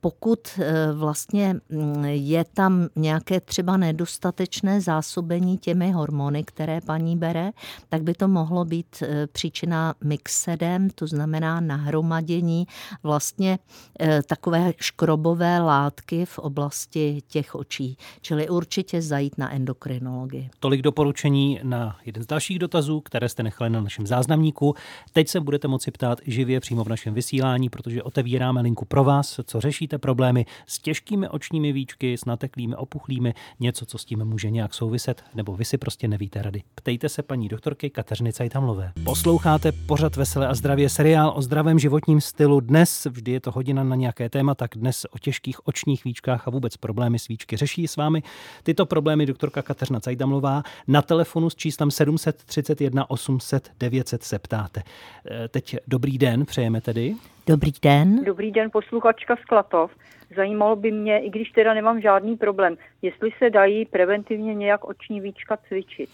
pokud 0.00 0.40
eh, 0.58 0.71
vlastně 0.94 1.56
mm, 1.68 2.04
je 2.04 2.44
tam 2.44 2.88
nějaké 2.96 3.40
třeba 3.40 3.76
nedostatečné 3.76 4.80
zásobení 4.80 5.58
těmi 5.58 5.92
hormony, 5.92 6.44
které 6.44 6.80
paní 6.80 7.16
bere, 7.16 7.50
tak 7.88 8.02
by 8.02 8.14
to 8.14 8.28
mohlo 8.28 8.64
být 8.64 9.02
eh, 9.02 9.26
příčina 9.26 9.94
mixedem, 10.04 10.90
to 10.90 11.06
znamená 11.06 11.60
nahromadění 11.60 12.66
vlastně 13.02 13.58
eh, 14.00 14.22
takové 14.22 14.72
škrobové 14.80 15.58
látky 15.58 16.24
v 16.24 16.38
oblasti 16.38 17.22
těch 17.28 17.54
očí. 17.54 17.96
Čili 18.20 18.48
určitě 18.48 19.02
zajít 19.02 19.38
na 19.38 19.52
endokrinologii. 19.52 20.50
Tolik 20.60 20.82
doporučení 20.82 21.60
na 21.62 21.96
jeden 22.04 22.22
z 22.22 22.26
dalších 22.26 22.58
dotazů, 22.58 23.00
které 23.00 23.28
jste 23.28 23.42
nechali 23.42 23.70
na 23.70 23.80
našem 23.80 24.06
záznamníku. 24.06 24.74
Teď 25.12 25.28
se 25.28 25.40
budete 25.40 25.68
moci 25.68 25.90
ptát 25.90 26.18
živě 26.26 26.60
přímo 26.60 26.84
v 26.84 26.88
našem 26.88 27.14
vysílání, 27.14 27.68
protože 27.68 28.02
otevíráme 28.02 28.60
linku 28.60 28.84
pro 28.84 29.04
vás, 29.04 29.40
co 29.44 29.60
řešíte 29.60 29.98
problémy 29.98 30.46
s 30.66 30.78
těžkými 30.78 31.28
očními 31.28 31.72
víčky, 31.72 32.18
s 32.18 32.24
nateklými, 32.24 32.76
opuchlými, 32.76 33.34
něco, 33.60 33.86
co 33.86 33.98
s 33.98 34.04
tím 34.04 34.24
může 34.24 34.50
nějak 34.50 34.74
souviset, 34.74 35.24
nebo 35.34 35.56
vy 35.56 35.64
si 35.64 35.78
prostě 35.78 36.08
nevíte 36.08 36.42
rady. 36.42 36.62
Ptejte 36.74 37.08
se 37.08 37.22
paní 37.22 37.48
doktorky 37.48 37.90
Kateřiny 37.90 38.32
Cajtamlové. 38.32 38.92
Posloucháte 39.04 39.72
pořad 39.72 40.16
Veselé 40.16 40.48
a 40.48 40.54
zdravě 40.54 40.88
seriál 40.88 41.32
o 41.36 41.42
zdravém 41.42 41.78
životním 41.78 42.20
stylu. 42.20 42.60
Dnes, 42.60 43.06
vždy 43.10 43.32
je 43.32 43.40
to 43.40 43.50
hodina 43.50 43.84
na 43.84 43.96
nějaké 43.96 44.28
téma, 44.28 44.54
tak 44.54 44.70
dnes 44.76 45.06
o 45.10 45.18
těžkých 45.18 45.66
očních 45.66 46.04
víčkách 46.04 46.48
a 46.48 46.50
vůbec 46.50 46.76
problémy 46.76 47.18
s 47.18 47.28
víčky 47.28 47.56
řeší 47.56 47.88
s 47.88 47.96
vámi 47.96 48.22
tyto 48.62 48.86
problémy 48.86 49.26
doktorka 49.26 49.62
Kateřina 49.62 50.00
Cajtamlová. 50.00 50.62
Na 50.88 51.02
telefonu 51.02 51.50
s 51.50 51.54
číslem 51.54 51.90
731 51.90 53.10
800 53.10 53.70
900 53.80 54.22
se 54.22 54.38
ptáte. 54.38 54.82
E, 55.30 55.48
teď 55.48 55.76
dobrý 55.86 56.18
den, 56.18 56.44
přejeme 56.44 56.80
tedy. 56.80 57.14
Dobrý 57.46 57.72
den. 57.82 58.24
Dobrý 58.24 58.50
den, 58.50 58.70
posluchačka 58.72 59.36
z 59.36 59.44
Klatov. 59.44 59.90
Zajímalo 60.36 60.76
by 60.76 60.90
mě, 60.90 61.18
i 61.18 61.30
když 61.30 61.50
teda 61.50 61.74
nemám 61.74 62.00
žádný 62.00 62.36
problém, 62.36 62.76
jestli 63.02 63.30
se 63.38 63.50
dají 63.50 63.84
preventivně 63.84 64.54
nějak 64.54 64.84
oční 64.84 65.20
víčka 65.20 65.58
cvičit. 65.68 66.10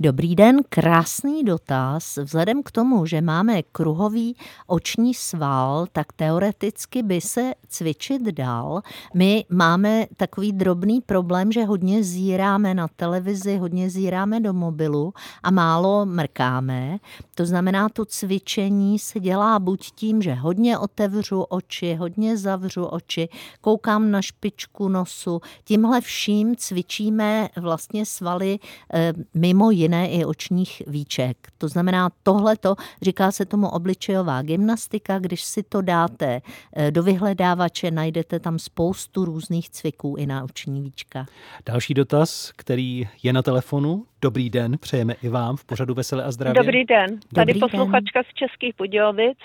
Dobrý 0.00 0.34
den, 0.34 0.56
krásný 0.68 1.44
dotaz. 1.44 2.16
Vzhledem 2.16 2.62
k 2.62 2.70
tomu, 2.70 3.06
že 3.06 3.20
máme 3.20 3.62
kruhový 3.62 4.36
oční 4.66 5.14
sval, 5.14 5.86
tak 5.92 6.12
teoreticky 6.12 7.02
by 7.02 7.20
se 7.20 7.52
cvičit 7.68 8.22
dal. 8.22 8.80
My 9.14 9.44
máme 9.50 10.06
takový 10.16 10.52
drobný 10.52 11.00
problém, 11.00 11.52
že 11.52 11.64
hodně 11.64 12.02
zíráme 12.02 12.74
na 12.74 12.88
televizi, 12.88 13.56
hodně 13.56 13.90
zíráme 13.90 14.40
do 14.40 14.52
mobilu 14.52 15.12
a 15.42 15.50
málo 15.50 16.06
mrkáme. 16.06 16.96
To 17.34 17.46
znamená, 17.46 17.88
to 17.88 18.04
cvičení 18.04 18.98
se 18.98 19.20
dělá 19.20 19.58
buď 19.58 19.90
tím, 19.94 20.22
že 20.22 20.34
hodně 20.34 20.78
otevřu 20.78 21.42
oči, 21.42 21.94
hodně 21.94 22.36
zavřu 22.36 22.84
oči, 22.84 23.28
koukám 23.60 24.10
na 24.10 24.22
špičku 24.22 24.88
nosu. 24.88 25.40
Tímhle 25.64 26.00
vším 26.00 26.56
cvičíme 26.56 27.48
vlastně 27.56 28.06
svaly 28.06 28.58
e, 28.94 29.12
mimo 29.34 29.70
jiné 29.70 30.08
i 30.08 30.24
očních 30.24 30.82
víček. 30.86 31.36
To 31.58 31.68
znamená 31.68 32.10
tohleto, 32.22 32.76
říká 33.02 33.32
se 33.32 33.44
tomu 33.44 33.68
obličejová 33.68 34.42
gymnastika, 34.42 35.18
když 35.18 35.42
si 35.42 35.62
to 35.62 35.82
dáte 35.82 36.42
e, 36.76 36.90
do 36.90 37.02
vyhledávače, 37.02 37.90
najdete 37.90 38.40
tam 38.40 38.58
spoustu 38.58 39.24
různých 39.24 39.70
cviků 39.70 40.16
i 40.18 40.26
na 40.26 40.44
oční 40.44 40.82
víčka. 40.82 41.26
Další 41.66 41.94
dotaz, 41.94 42.52
který 42.56 43.08
je 43.22 43.32
na 43.32 43.42
telefonu. 43.42 44.06
Dobrý 44.24 44.50
den, 44.50 44.78
přejeme 44.80 45.14
i 45.22 45.28
vám 45.28 45.56
v 45.56 45.64
pořadu 45.64 45.94
Veselé 45.94 46.24
a 46.24 46.30
zdravě. 46.30 46.62
Dobrý 46.62 46.84
den, 46.84 47.20
tady 47.34 47.52
Dobrý 47.52 47.60
posluchačka 47.60 48.22
z 48.22 48.34
Českých 48.34 48.74
Budějovic 48.78 49.38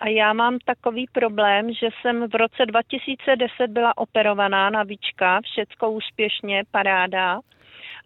a 0.00 0.08
já 0.08 0.32
mám 0.32 0.58
takový 0.64 1.06
problém, 1.12 1.72
že 1.72 1.88
jsem 2.00 2.28
v 2.28 2.34
roce 2.34 2.66
2010 2.66 3.70
byla 3.70 3.98
operovaná 3.98 4.70
na 4.70 4.82
víčka, 4.82 5.40
všecko 5.40 5.90
úspěšně, 5.90 6.62
paráda, 6.70 7.40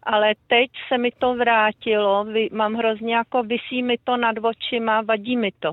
ale 0.03 0.33
teď 0.47 0.69
se 0.87 0.97
mi 0.97 1.11
to 1.11 1.35
vrátilo, 1.35 2.25
mám 2.51 2.73
hrozně 2.73 3.15
jako, 3.15 3.43
vysí 3.43 3.83
mi 3.83 3.97
to 4.03 4.17
nad 4.17 4.35
očima, 4.41 5.01
vadí 5.01 5.37
mi 5.37 5.51
to. 5.59 5.71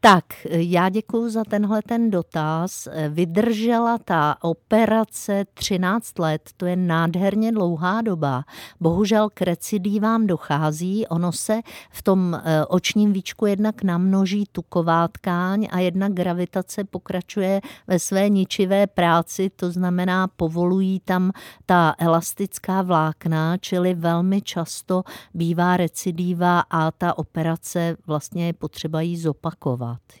Tak, 0.00 0.24
já 0.50 0.88
děkuji 0.88 1.28
za 1.28 1.44
tenhle 1.44 1.82
ten 1.82 2.10
dotaz. 2.10 2.88
Vydržela 3.08 3.98
ta 3.98 4.36
operace 4.42 5.44
13 5.54 6.18
let, 6.18 6.50
to 6.56 6.66
je 6.66 6.76
nádherně 6.76 7.52
dlouhá 7.52 8.02
doba. 8.02 8.44
Bohužel 8.80 9.28
k 9.34 9.42
recidívám 9.42 10.26
dochází, 10.26 11.06
ono 11.06 11.32
se 11.32 11.60
v 11.90 12.02
tom 12.02 12.34
eh, 12.34 12.64
očním 12.66 13.12
víčku 13.12 13.46
jednak 13.46 13.82
namnoží 13.82 14.44
tuková 14.52 15.08
tkáň 15.08 15.68
a 15.70 15.78
jednak 15.78 16.12
gravitace 16.12 16.84
pokračuje 16.84 17.60
ve 17.86 17.98
své 17.98 18.28
ničivé 18.28 18.86
práci, 18.86 19.50
to 19.56 19.70
znamená 19.70 20.28
povolují 20.28 21.00
tam 21.00 21.32
ta 21.66 21.94
elastická 21.98 22.82
vlákna, 22.82 23.56
čili 23.56 23.94
velmi 23.94 24.42
často 24.42 25.02
bývá 25.34 25.76
recidíva 25.76 26.60
a 26.70 26.90
ta 26.90 27.18
operace 27.18 27.96
vlastně 28.06 28.46
je 28.46 28.52
potřeba 28.52 29.00
jí 29.00 29.16
zopakovat, 29.16 29.43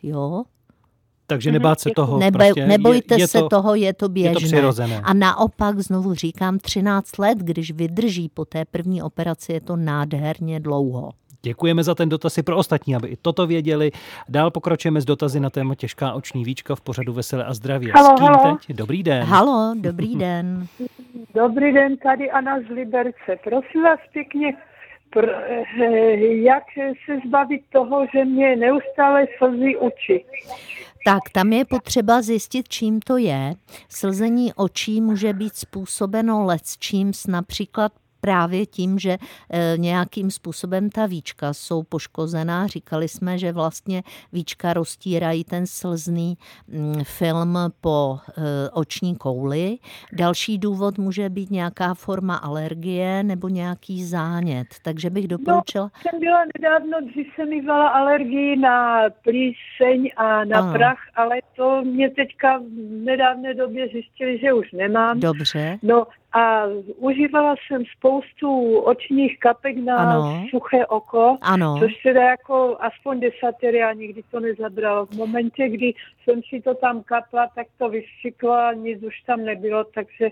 jo? 0.02 0.42
Takže 1.26 1.52
nebát 1.52 1.80
se 1.80 1.90
toho. 1.96 2.18
Nebe, 2.18 2.38
prostě 2.38 2.66
nebojte 2.66 3.14
je, 3.14 3.20
je 3.20 3.28
se 3.28 3.38
to, 3.38 3.48
toho, 3.48 3.74
je 3.74 3.92
to 3.94 4.08
běžné. 4.08 4.30
Je 4.30 4.34
to 4.34 4.40
přirozené. 4.40 5.00
A 5.04 5.14
naopak, 5.14 5.78
znovu 5.80 6.14
říkám, 6.14 6.58
13 6.58 7.18
let, 7.18 7.38
když 7.38 7.70
vydrží 7.70 8.28
po 8.28 8.44
té 8.44 8.64
první 8.64 9.02
operaci, 9.02 9.52
je 9.52 9.60
to 9.60 9.76
nádherně 9.76 10.60
dlouho. 10.60 11.10
Děkujeme 11.42 11.84
za 11.84 11.94
ten 11.94 12.08
dotaz 12.08 12.38
i 12.38 12.42
pro 12.42 12.56
ostatní, 12.56 12.96
aby 12.96 13.08
i 13.08 13.16
toto 13.16 13.46
věděli. 13.46 13.90
Dál 14.28 14.50
pokračujeme 14.50 15.00
s 15.00 15.04
dotazy 15.04 15.40
na 15.40 15.50
téma 15.50 15.74
těžká 15.74 16.12
oční 16.12 16.44
víčka 16.44 16.74
v 16.74 16.80
pořadu 16.80 17.12
Veselé 17.12 17.44
a 17.44 17.54
zdravě. 17.54 17.92
Halo, 17.92 18.16
S 18.16 18.20
kým 18.20 18.26
halo. 18.28 18.56
teď? 18.56 18.76
Dobrý 18.76 19.02
den. 19.02 19.22
Halo, 19.24 19.74
dobrý 19.80 20.16
den. 20.26 20.66
Dobrý 21.34 21.72
den, 21.72 21.96
tady 21.96 22.30
Anna 22.30 22.60
z 22.60 22.68
Liberce. 22.74 23.36
Prosím 23.44 23.82
vás 23.82 23.98
pěkně, 24.12 24.56
jak 26.20 26.64
se 27.06 27.18
zbavit 27.26 27.62
toho, 27.72 28.06
že 28.14 28.24
mě 28.24 28.56
neustále 28.56 29.26
slzí 29.38 29.76
oči. 29.76 30.24
Tak 31.06 31.20
tam 31.32 31.52
je 31.52 31.64
potřeba 31.64 32.22
zjistit, 32.22 32.68
čím 32.68 33.00
to 33.00 33.16
je. 33.16 33.54
Slzení 33.88 34.54
očí 34.54 35.00
může 35.00 35.32
být 35.32 35.56
způsobeno 35.56 36.44
lecčíms, 36.44 37.26
například 37.26 37.92
právě 38.24 38.66
tím, 38.66 38.98
že 38.98 39.10
e, 39.10 39.18
nějakým 39.78 40.30
způsobem 40.30 40.90
ta 40.90 41.06
víčka 41.06 41.52
jsou 41.52 41.82
poškozená. 41.82 42.66
Říkali 42.66 43.08
jsme, 43.08 43.38
že 43.38 43.52
vlastně 43.52 44.02
víčka 44.32 44.72
roztírají 44.72 45.44
ten 45.44 45.66
slzný 45.66 46.34
mm, 46.68 47.04
film 47.04 47.58
po 47.80 48.18
e, 48.18 48.70
oční 48.70 49.16
kouli. 49.16 49.76
Další 50.12 50.58
důvod 50.58 50.98
může 50.98 51.28
být 51.28 51.50
nějaká 51.50 51.94
forma 51.94 52.36
alergie 52.36 53.22
nebo 53.22 53.48
nějaký 53.48 54.04
zánět. 54.04 54.66
Takže 54.82 55.10
bych 55.10 55.28
doporučila... 55.28 55.84
No, 55.84 55.90
jsem 56.10 56.20
byla 56.20 56.40
nedávno, 56.58 56.98
když 57.12 57.26
jsem 57.34 57.48
mývala 57.48 57.88
alergii 57.88 58.56
na 58.56 59.00
plíseň 59.10 60.10
a 60.16 60.44
na 60.44 60.58
Ano. 60.58 60.72
prach, 60.72 60.98
ale 61.14 61.36
to 61.56 61.82
mě 61.82 62.10
teďka 62.10 62.58
v 62.58 63.04
nedávné 63.04 63.54
době 63.54 63.88
zjistili, 63.88 64.38
že 64.38 64.52
už 64.52 64.72
nemám. 64.72 65.20
Dobře. 65.20 65.78
No 65.82 66.06
a 66.34 66.64
užívala 66.96 67.54
jsem 67.66 67.82
spoustu 67.96 68.78
očních 68.78 69.38
kapek 69.38 69.76
na 69.76 69.96
Ano. 69.96 70.44
suché 70.50 70.86
oko, 70.86 71.36
Ano. 71.42 71.76
což 71.78 71.92
teda 72.02 72.22
jako 72.22 72.76
aspoň 72.80 73.20
desatery 73.20 73.82
a 73.82 73.92
nikdy 73.92 74.22
to 74.30 74.40
nezabralo. 74.40 75.06
V 75.06 75.16
momentě, 75.16 75.68
kdy 75.68 75.92
jsem 76.24 76.40
si 76.48 76.60
to 76.60 76.74
tam 76.74 77.02
kapla, 77.02 77.46
tak 77.54 77.66
to 77.78 77.88
vystřiklo 77.88 78.52
a 78.52 78.72
nic 78.72 79.02
už 79.02 79.20
tam 79.26 79.44
nebylo, 79.44 79.84
takže 79.84 80.28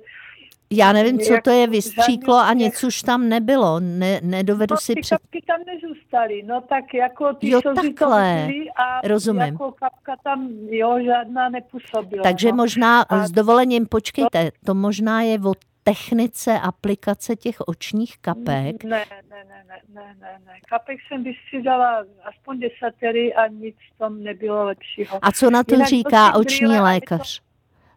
Já 0.75 0.93
nevím, 0.93 1.19
co 1.19 1.35
to 1.45 1.51
je 1.51 1.67
vystříklo 1.67 2.35
a 2.37 2.53
nic 2.53 2.85
už 2.85 3.03
tam 3.03 3.29
nebylo. 3.29 3.81
Ne, 3.81 4.21
nedovedu 4.23 4.73
No, 4.75 4.77
si 4.81 4.95
před... 5.01 5.17
kapky 5.19 5.43
tam 5.47 5.61
nezůstaly, 5.67 6.43
no 6.43 6.61
tak 6.61 6.95
jako 6.95 7.35
ty 7.35 7.51
Jo, 7.51 7.61
to 7.63 7.75
takhle. 7.75 8.47
vypily 8.47 8.71
a 8.71 9.09
Rozumím. 9.09 9.43
jako 9.43 9.73
kapka 9.73 10.17
tam, 10.25 10.49
jo, 10.71 10.99
žádná 11.05 11.49
nepůsobila. 11.49 12.23
Takže 12.23 12.49
no. 12.51 12.57
možná 12.57 13.03
A 13.03 13.27
s 13.27 13.31
dovolením, 13.31 13.87
počkejte, 13.87 14.51
to 14.67 14.75
možná 14.75 15.23
je 15.23 15.39
o 15.39 15.53
technice 15.85 16.61
aplikace 16.61 17.37
těch 17.37 17.57
očních 17.61 18.19
kapek. 18.19 18.85
Ne, 18.85 18.91
ne, 18.91 19.23
ne, 19.31 19.45
ne, 19.49 19.81
ne, 19.95 20.15
ne, 20.21 20.39
ne. 20.47 20.53
Kapek 20.69 20.99
jsem 21.09 21.25
vystřídala 21.25 22.05
aspoň 22.25 22.61
desatery 22.61 23.35
a 23.35 23.47
nic 23.47 23.77
tam 23.99 24.23
nebylo 24.23 24.65
lepšího. 24.65 25.19
A 25.23 25.33
co 25.33 25.51
na 25.51 25.65
to 25.65 25.75
Jinak 25.75 25.89
říká 25.89 26.31
ty 26.33 26.39
oční 26.39 26.67
brýle, 26.67 26.81
lékař? 26.81 27.43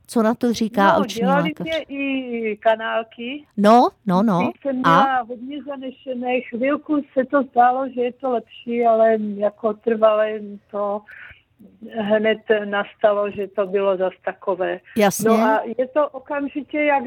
Co 0.08 0.24
na 0.24 0.34
to 0.34 0.54
říká 0.54 0.94
no, 0.94 1.02
oční 1.02 1.20
dělali 1.20 1.44
lékař? 1.44 1.68
mě 1.68 1.82
i 1.82 2.58
kanálky. 2.58 3.46
No, 3.58 3.90
no, 4.06 4.24
no. 4.24 4.52
Jsem 4.62 4.82
A? 4.86 5.02
měla 5.02 5.22
hodně 5.22 5.64
zanešené. 5.64 6.42
Chvilku 6.42 7.02
se 7.14 7.26
to 7.26 7.44
zdálo, 7.44 7.90
že 7.90 8.02
je 8.02 8.14
to 8.14 8.32
lepší, 8.32 8.86
ale 8.86 9.18
jako 9.36 9.74
trvalé 9.74 10.40
to 10.72 11.02
hned 12.00 12.40
nastalo, 12.66 13.32
že 13.32 13.48
to 13.48 13.68
bylo 13.68 13.98
zas 13.98 14.14
takové. 14.26 14.80
Jasně. 14.98 15.30
No 15.30 15.36
a 15.36 15.62
je 15.78 15.88
to 15.88 16.10
okamžitě, 16.10 16.80
jak, 16.80 17.04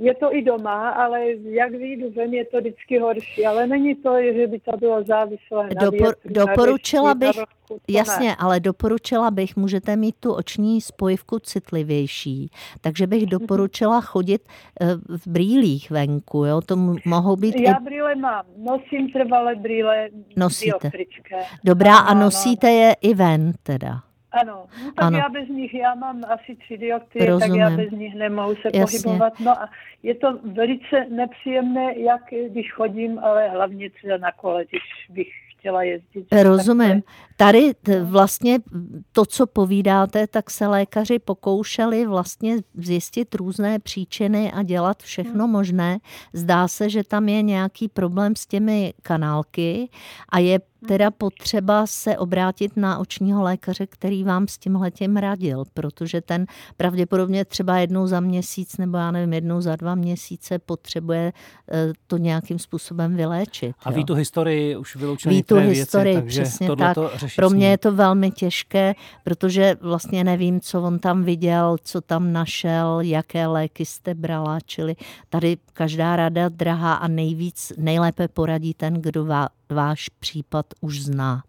je 0.00 0.14
to 0.14 0.34
i 0.34 0.42
doma, 0.42 0.90
ale 0.90 1.24
jak 1.42 1.70
vyjdu 1.70 2.10
ven, 2.10 2.34
je 2.34 2.44
to 2.44 2.58
vždycky 2.58 2.98
horší. 2.98 3.46
Ale 3.46 3.66
není 3.66 3.94
to, 3.94 4.22
že 4.22 4.46
by 4.46 4.60
to 4.60 4.76
bylo 4.76 5.04
závislé 5.04 5.68
na 5.74 5.90
Dopor, 5.90 6.14
doporučila 6.24 7.08
na 7.08 7.14
bych, 7.14 7.36
to 7.74 7.92
jasně, 7.92 8.28
ne. 8.28 8.36
ale 8.38 8.60
doporučila 8.60 9.30
bych, 9.30 9.56
můžete 9.56 9.96
mít 9.96 10.14
tu 10.20 10.32
oční 10.32 10.80
spojivku 10.80 11.38
citlivější, 11.38 12.50
takže 12.80 13.06
bych 13.06 13.22
Mhm. 13.22 13.30
doporučila 13.30 14.00
chodit 14.00 14.42
eh, 14.80 14.86
v 15.18 15.26
brýlích 15.26 15.90
venku, 15.90 16.44
jo, 16.44 16.60
to 16.60 16.76
mohou 17.06 17.36
být 17.36 17.54
i 17.56 17.62
Já 17.64 17.80
brýle 17.80 18.14
mám, 18.14 18.44
nosím 18.58 19.10
trvalé 19.12 19.54
brýle 19.56 20.08
Nosíte. 20.36 20.78
dioptrické. 20.82 21.36
dobrá 21.64 21.96
a 21.96 22.14
nosíte 22.14 22.70
je 22.70 22.92
i 23.00 23.14
ven 23.14 23.52
teda. 23.62 24.00
Ano, 24.32 24.64
no 24.84 24.92
tak 24.96 25.04
Ano. 25.04 25.18
já 25.18 25.28
bez 25.28 25.48
nich, 25.48 25.74
já 25.74 25.94
mám 25.94 26.20
asi 26.28 26.56
tři 26.56 26.78
dioptrie, 26.78 27.38
tak 27.38 27.50
já 27.56 27.68
Rozumím. 27.68 27.76
bez 27.90 27.98
nich 27.98 28.14
nemohu 28.14 28.54
se 28.54 28.68
Jasně. 28.78 28.98
pohybovat. 29.02 29.32
No 29.40 29.50
a 29.62 29.68
je 30.02 30.14
to 30.14 30.38
velice 30.52 31.06
nepříjemné, 31.10 31.98
jak 31.98 32.22
když 32.50 32.72
chodím, 32.72 33.18
ale 33.18 33.48
hlavně 33.48 33.90
třeba 33.90 34.16
na 34.16 34.32
kole, 34.32 34.64
když 34.70 34.82
bych 35.10 35.28
chtěla 35.60 35.82
jezdit. 35.82 36.26
Rozumím. 36.42 37.02
Tady 37.36 37.74
t- 37.82 38.04
vlastně 38.04 38.58
to, 39.12 39.26
co 39.26 39.46
povídáte, 39.46 40.26
tak 40.26 40.50
se 40.50 40.66
lékaři 40.66 41.18
pokoušeli 41.18 42.06
vlastně 42.06 42.56
zjistit 42.74 43.34
různé 43.34 43.78
příčiny 43.78 44.52
a 44.52 44.62
dělat 44.62 45.02
všechno 45.02 45.48
možné. 45.48 45.98
Zdá 46.32 46.68
se, 46.68 46.90
že 46.90 47.04
tam 47.04 47.28
je 47.28 47.42
nějaký 47.42 47.88
problém 47.88 48.36
s 48.36 48.46
těmi 48.46 48.94
kanálky 49.02 49.88
a 50.28 50.38
je 50.38 50.60
teda 50.88 51.10
potřeba 51.10 51.86
se 51.86 52.18
obrátit 52.18 52.76
na 52.76 52.98
očního 52.98 53.42
lékaře, 53.42 53.86
který 53.86 54.24
vám 54.24 54.48
s 54.48 54.58
tímhletím 54.58 55.16
radil, 55.16 55.64
protože 55.74 56.20
ten 56.20 56.46
pravděpodobně 56.76 57.44
třeba 57.44 57.78
jednou 57.78 58.06
za 58.06 58.20
měsíc 58.20 58.76
nebo 58.76 58.96
já 58.96 59.10
nevím, 59.10 59.32
jednou 59.32 59.60
za 59.60 59.76
dva 59.76 59.94
měsíce 59.94 60.58
potřebuje 60.58 61.32
eh, 61.72 61.92
to 62.06 62.16
nějakým 62.16 62.58
způsobem 62.58 63.16
vyléčit. 63.16 63.76
A 63.84 63.90
jo. 63.90 63.96
ví 63.96 64.04
tu 64.04 64.14
historii, 64.14 64.76
už 64.76 64.96
vyloučili 64.96 65.34
Ví 65.34 65.42
tu 65.42 65.56
historii, 65.56 66.14
věci, 66.14 66.20
takže 66.20 66.42
přesně 66.42 66.76
tak. 66.76 66.96
Pro 67.36 67.50
mě 67.50 67.70
je 67.70 67.78
to 67.78 67.92
velmi 67.92 68.30
těžké, 68.30 68.94
protože 69.24 69.76
vlastně 69.80 70.24
nevím, 70.24 70.60
co 70.60 70.82
on 70.82 70.98
tam 70.98 71.24
viděl, 71.24 71.76
co 71.82 72.00
tam 72.00 72.32
našel, 72.32 73.00
jaké 73.00 73.46
léky 73.46 73.86
jste 73.86 74.14
brala, 74.14 74.58
čili 74.60 74.96
tady 75.28 75.56
každá 75.72 76.16
rada 76.16 76.48
drahá 76.48 76.94
a 76.94 77.08
nejvíc, 77.08 77.72
nejlépe 77.76 78.28
poradí 78.28 78.74
ten, 78.74 78.94
kdo 78.94 79.24
vá, 79.24 79.48
váš 79.70 80.08
případ 80.08 80.66
už 80.80 81.02
zná. 81.02 81.42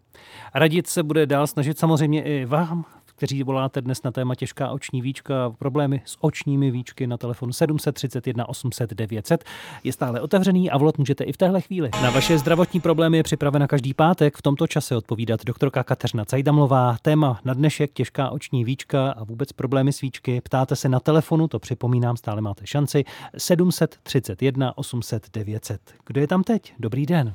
Radit 0.54 0.86
se 0.86 1.02
bude 1.02 1.26
dál 1.26 1.46
snažit 1.46 1.78
samozřejmě 1.78 2.22
i 2.22 2.44
vám, 2.44 2.84
kteří 3.16 3.42
voláte 3.42 3.80
dnes 3.80 4.02
na 4.02 4.10
téma 4.10 4.34
těžká 4.34 4.70
oční 4.70 5.02
víčka, 5.02 5.50
problémy 5.58 6.02
s 6.04 6.16
očními 6.20 6.70
víčky 6.70 7.06
na 7.06 7.16
telefonu 7.16 7.52
731 7.52 8.48
800 8.48 8.94
900. 8.94 9.44
Je 9.84 9.92
stále 9.92 10.20
otevřený 10.20 10.70
a 10.70 10.78
volat 10.78 10.98
můžete 10.98 11.24
i 11.24 11.32
v 11.32 11.36
téhle 11.36 11.60
chvíli. 11.60 11.90
Na 12.02 12.10
vaše 12.10 12.38
zdravotní 12.38 12.80
problémy 12.80 13.16
je 13.16 13.22
připravena 13.22 13.66
každý 13.66 13.94
pátek 13.94 14.36
v 14.36 14.42
tomto 14.42 14.66
čase 14.66 14.96
odpovídat 14.96 15.44
doktorka 15.44 15.84
Kateřina 15.84 16.24
Cajdamlová. 16.24 16.96
Téma 17.02 17.40
na 17.44 17.54
dnešek 17.54 17.92
těžká 17.92 18.30
oční 18.30 18.64
víčka 18.64 19.10
a 19.10 19.24
vůbec 19.24 19.52
problémy 19.52 19.92
s 19.92 20.00
víčky. 20.00 20.40
Ptáte 20.40 20.76
se 20.76 20.88
na 20.88 21.00
telefonu, 21.00 21.48
to 21.48 21.58
připomínám, 21.58 22.16
stále 22.16 22.40
máte 22.40 22.66
šanci. 22.66 23.04
731 23.38 24.78
800 24.78 25.30
900. 25.32 25.80
Kdo 26.06 26.20
je 26.20 26.26
tam 26.26 26.42
teď? 26.42 26.74
Dobrý 26.78 27.06
den. 27.06 27.34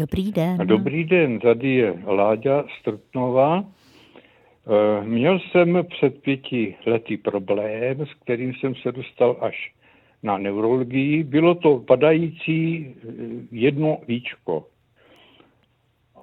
Dobrý 0.00 0.32
den. 0.32 0.56
Dobrý 0.66 1.04
den, 1.04 1.38
tady 1.38 1.74
je 1.74 1.94
Láďa 2.06 2.64
Strtnová. 2.80 3.64
Eh, 3.64 5.04
Měl 5.04 5.38
jsem 5.38 5.84
před 5.88 6.22
pěti 6.22 6.74
lety 6.86 7.16
problém, 7.16 8.06
s 8.06 8.14
kterým 8.14 8.54
jsem 8.54 8.74
se 8.74 8.92
dostal 8.92 9.36
až 9.40 9.72
na 10.22 10.38
neurologii. 10.38 11.22
Bylo 11.24 11.54
to 11.54 11.78
padající 11.78 12.86
eh, 12.86 13.12
jedno 13.52 13.98
víčko. 14.08 14.66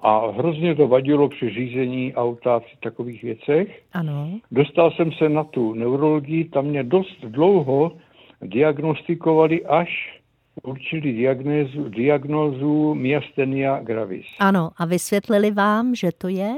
A 0.02 0.30
hrozně 0.30 0.74
to 0.74 0.88
vadilo 0.88 1.28
při 1.28 1.50
řízení 1.50 2.14
auta 2.14 2.60
při 2.60 2.76
takových 2.82 3.22
věcech. 3.22 3.82
Ano. 3.92 4.38
Dostal 4.50 4.90
jsem 4.90 5.12
se 5.12 5.28
na 5.28 5.44
tu 5.44 5.74
neurologii, 5.74 6.44
tam 6.44 6.66
mě 6.66 6.82
dost 6.82 7.20
dlouho 7.24 7.92
diagnostikovali, 8.42 9.66
až 9.66 10.17
určili 10.62 11.12
diagnózu, 11.12 11.88
diagnózu 11.88 12.94
myastenia 12.94 13.80
gravis. 13.82 14.26
Ano, 14.38 14.70
a 14.76 14.84
vysvětlili 14.84 15.50
vám, 15.50 15.94
že 15.94 16.12
to 16.12 16.28
je? 16.28 16.54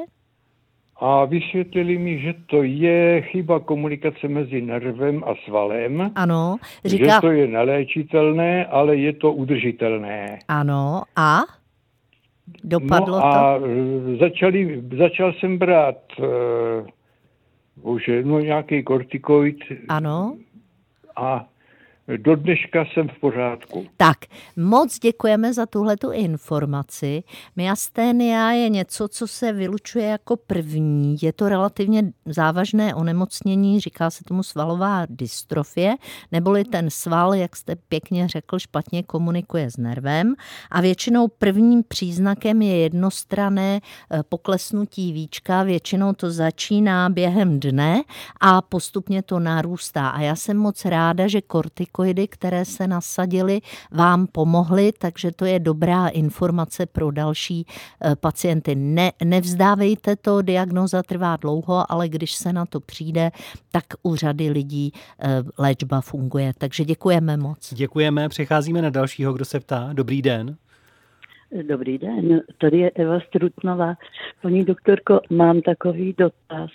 A 1.01 1.25
vysvětlili 1.25 1.99
mi, 1.99 2.21
že 2.21 2.35
to 2.47 2.63
je 2.63 3.23
chyba 3.23 3.61
komunikace 3.61 4.29
mezi 4.29 4.61
nervem 4.61 5.25
a 5.25 5.35
svalem. 5.45 6.13
Ano, 6.15 6.57
Že 6.85 6.91
říká, 6.91 7.21
to 7.21 7.31
je 7.31 7.47
neléčitelné, 7.47 8.67
ale 8.67 8.97
je 8.97 9.13
to 9.13 9.33
udržitelné. 9.33 10.39
ano, 10.49 11.03
a? 11.17 11.41
Dopadlo 12.65 13.17
no 13.17 13.21
to? 13.21 13.27
a 13.27 13.57
e, 13.57 14.17
začali, 14.17 14.83
začal 14.99 15.33
jsem 15.33 15.59
brát 15.59 15.97
uh, 16.19 16.27
bože, 17.83 18.23
no 18.23 18.41
nějaký 18.41 18.83
kortikoid 18.83 19.57
Ano. 19.89 20.37
a 21.17 21.47
do 22.17 22.37
dneška 22.37 22.85
jsem 22.85 23.09
v 23.09 23.21
pořádku. 23.21 23.87
Tak, 23.97 24.17
moc 24.57 24.99
děkujeme 24.99 25.55
za 25.55 25.67
tuhletu 25.67 26.11
informaci. 26.11 27.23
Myasténia 27.57 28.51
je 28.51 28.69
něco, 28.69 29.09
co 29.09 29.27
se 29.27 29.53
vylučuje 29.53 30.07
jako 30.07 30.37
první. 30.37 31.17
Je 31.23 31.33
to 31.33 31.49
relativně 31.49 32.13
závažné 32.27 32.95
onemocnění, 32.95 33.81
říká 33.81 34.11
se 34.11 34.25
tomu 34.25 34.43
svalová 34.43 35.07
dystrofie, 35.09 35.95
neboli 36.33 36.65
ten 36.65 36.91
sval, 36.91 37.35
jak 37.35 37.57
jste 37.57 37.77
pěkně 37.77 38.29
řekl, 38.29 38.59
špatně 38.59 39.03
komunikuje 39.03 39.71
s 39.71 39.77
nervem. 39.77 40.35
A 40.71 40.81
většinou 40.81 41.29
prvním 41.29 41.83
příznakem 41.89 42.63
je 42.63 42.79
jednostrané 42.79 43.81
eh, 43.81 44.23
poklesnutí 44.23 45.13
víčka. 45.13 45.63
Většinou 45.63 46.13
to 46.13 46.31
začíná 46.31 47.09
během 47.09 47.61
dne 47.61 48.03
a 48.41 48.63
postupně 48.63 49.23
to 49.23 49.39
narůstá. 49.39 50.09
A 50.09 50.21
já 50.21 50.37
jsem 50.37 50.57
moc 50.57 50.85
ráda, 50.85 51.29
že 51.29 51.41
kortikoidy, 52.01 52.29
které 52.29 52.65
se 52.65 52.87
nasadily, 52.87 53.61
vám 53.93 54.27
pomohly, 54.27 54.93
takže 54.99 55.33
to 55.33 55.45
je 55.45 55.59
dobrá 55.59 56.09
informace 56.09 56.87
pro 56.87 57.11
další 57.11 57.67
eh, 57.67 58.17
pacienty. 58.17 58.75
Ne, 58.75 59.13
nevzdávejte 59.25 60.17
to, 60.17 60.43
diagnoza 60.43 61.03
trvá 61.03 61.37
dlouho, 61.37 61.93
ale 61.93 62.09
když 62.09 62.33
se 62.33 62.53
na 62.53 62.67
to 62.67 62.81
přijde, 62.81 63.31
tak 63.71 63.85
u 64.03 64.17
řady 64.17 64.51
lidí 64.51 64.93
eh, 64.93 65.43
léčba 65.59 66.01
funguje. 66.01 66.53
Takže 66.59 66.85
děkujeme 66.85 67.37
moc. 67.37 67.75
Děkujeme, 67.75 68.29
přecházíme 68.29 68.83
na 68.83 68.91
dalšího, 68.91 69.33
kdo 69.33 69.45
se 69.45 69.61
ptá. 69.61 69.91
Dobrý 69.93 70.23
den. 70.23 70.57
Dobrý 71.53 71.99
den, 71.99 72.43
tady 72.59 72.79
je 72.79 72.91
Eva 72.91 73.21
Strutnová. 73.21 73.95
Paní 74.43 74.65
doktorko, 74.65 75.21
mám 75.31 75.61
takový 75.61 76.15
dotaz. 76.19 76.71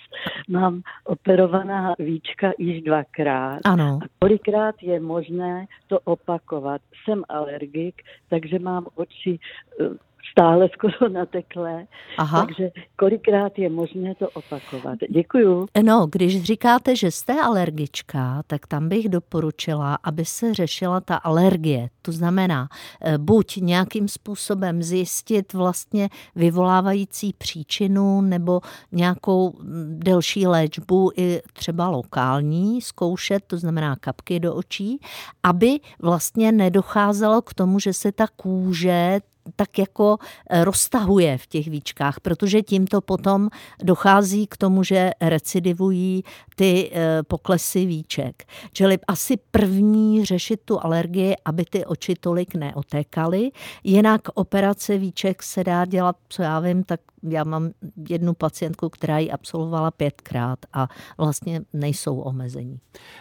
Mám 0.48 0.82
operovaná 1.04 1.94
víčka 1.98 2.52
již 2.58 2.82
dvakrát. 2.82 3.60
Ano. 3.64 3.98
A 4.02 4.06
kolikrát 4.18 4.74
je 4.82 5.00
možné 5.00 5.66
to 5.86 6.00
opakovat? 6.00 6.80
Jsem 7.04 7.22
alergik, 7.28 8.02
takže 8.28 8.58
mám 8.58 8.86
oči 8.94 9.38
eh, 9.80 9.84
stále 10.30 10.68
skoro 10.72 11.08
nateklé. 11.08 11.86
Aha. 12.18 12.46
Takže 12.46 12.70
kolikrát 12.96 13.58
je 13.58 13.68
možné 13.68 14.14
to 14.14 14.28
opakovat? 14.30 14.98
Děkuju. 15.10 15.66
No, 15.82 16.06
když 16.12 16.42
říkáte, 16.42 16.96
že 16.96 17.10
jste 17.10 17.40
alergička, 17.40 18.42
tak 18.46 18.66
tam 18.66 18.88
bych 18.88 19.08
doporučila, 19.08 19.98
aby 20.04 20.24
se 20.24 20.54
řešila 20.54 21.00
ta 21.00 21.16
alergie. 21.16 21.88
To 22.02 22.12
znamená, 22.12 22.68
eh, 23.00 23.18
buď 23.18 23.56
nějakým 23.56 24.08
způsobem 24.08 24.82
zjistit 24.82 25.52
vlastně 25.52 26.08
vyvolávající 26.34 27.32
příčinu 27.32 28.20
nebo 28.20 28.60
nějakou 28.92 29.52
mm, 29.52 30.00
delší 30.04 30.46
léčbu, 30.46 31.10
i 31.16 31.42
třeba 31.52 31.88
lokální, 31.88 32.80
zkoušet, 32.82 33.44
to 33.46 33.58
znamená 33.58 33.96
kapky 33.96 34.40
do 34.40 34.54
očí, 34.54 35.00
aby 35.42 35.80
vlastně 36.02 36.52
nedocházelo 36.52 37.42
k 37.42 37.54
tomu, 37.54 37.78
že 37.80 37.92
se 37.92 38.12
ta 38.12 38.26
kůže 38.36 39.20
tak 39.56 39.78
jako 39.78 40.18
eh, 40.50 40.64
roztahuje 40.64 41.38
v 41.38 41.46
těch 41.46 41.68
víčkách, 41.68 42.20
protože 42.20 42.62
tímto 42.62 43.00
potom 43.00 43.48
dochází 43.82 44.46
k 44.46 44.56
tomu, 44.56 44.82
že 44.82 45.10
recidivují 45.20 46.22
ty 46.56 46.90
eh, 46.92 47.22
poklesy 47.22 47.86
víček. 47.86 48.44
Čili 48.72 48.98
asi 49.08 49.36
první 49.50 50.24
řešit 50.24 50.60
tu 50.64 50.84
alergii, 50.84 51.34
aby 51.44 51.64
ty 51.64 51.84
oči 51.84 52.14
tolik 52.20 52.54
neotékaly. 52.54 53.50
Jinak 53.84 54.20
operace 54.34 54.98
víček 54.98 55.42
se 55.42 55.64
dá 55.64 55.84
dělat, 55.84 56.16
co 56.28 56.42
já 56.42 56.60
vím, 56.60 56.84
tak 56.84 57.00
já 57.22 57.44
mám 57.44 57.70
jednu 58.08 58.34
pacientku, 58.34 58.88
která 58.88 59.18
ji 59.18 59.30
absolvovala 59.30 59.90
pětkrát 59.90 60.58
a 60.72 60.88
vlastně 61.18 61.60
nejsou 61.72 62.20
omezení. 62.20 62.80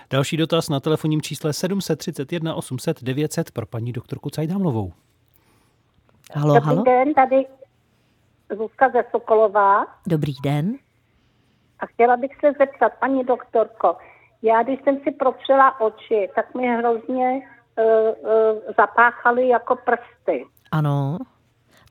Další 0.09 0.37
dotaz 0.37 0.69
na 0.69 0.79
telefonním 0.79 1.21
čísle 1.21 1.53
731 1.53 2.55
800 2.55 3.03
900 3.03 3.51
pro 3.51 3.65
paní 3.65 3.93
doktorku 3.93 4.29
Cajdamlovou. 4.29 4.93
Halo, 6.33 6.53
Dobrý 6.53 6.67
halo. 6.67 6.83
den, 6.83 7.13
tady 7.13 7.45
Zuzka 8.57 8.89
ze 8.89 9.03
Sokolova. 9.11 9.85
Dobrý 10.07 10.33
den. 10.43 10.73
A 11.79 11.85
chtěla 11.85 12.17
bych 12.17 12.31
se 12.39 12.51
zeptat, 12.59 12.91
paní 12.99 13.23
doktorko, 13.23 13.97
já 14.41 14.63
když 14.63 14.79
jsem 14.83 14.99
si 15.03 15.11
protřela 15.11 15.81
oči, 15.81 16.29
tak 16.35 16.55
mi 16.55 16.67
hrozně 16.67 17.41
uh, 17.77 17.85
uh, 17.85 18.61
zapáchaly 18.77 19.47
jako 19.47 19.75
prsty. 19.75 20.45
Ano. 20.71 21.17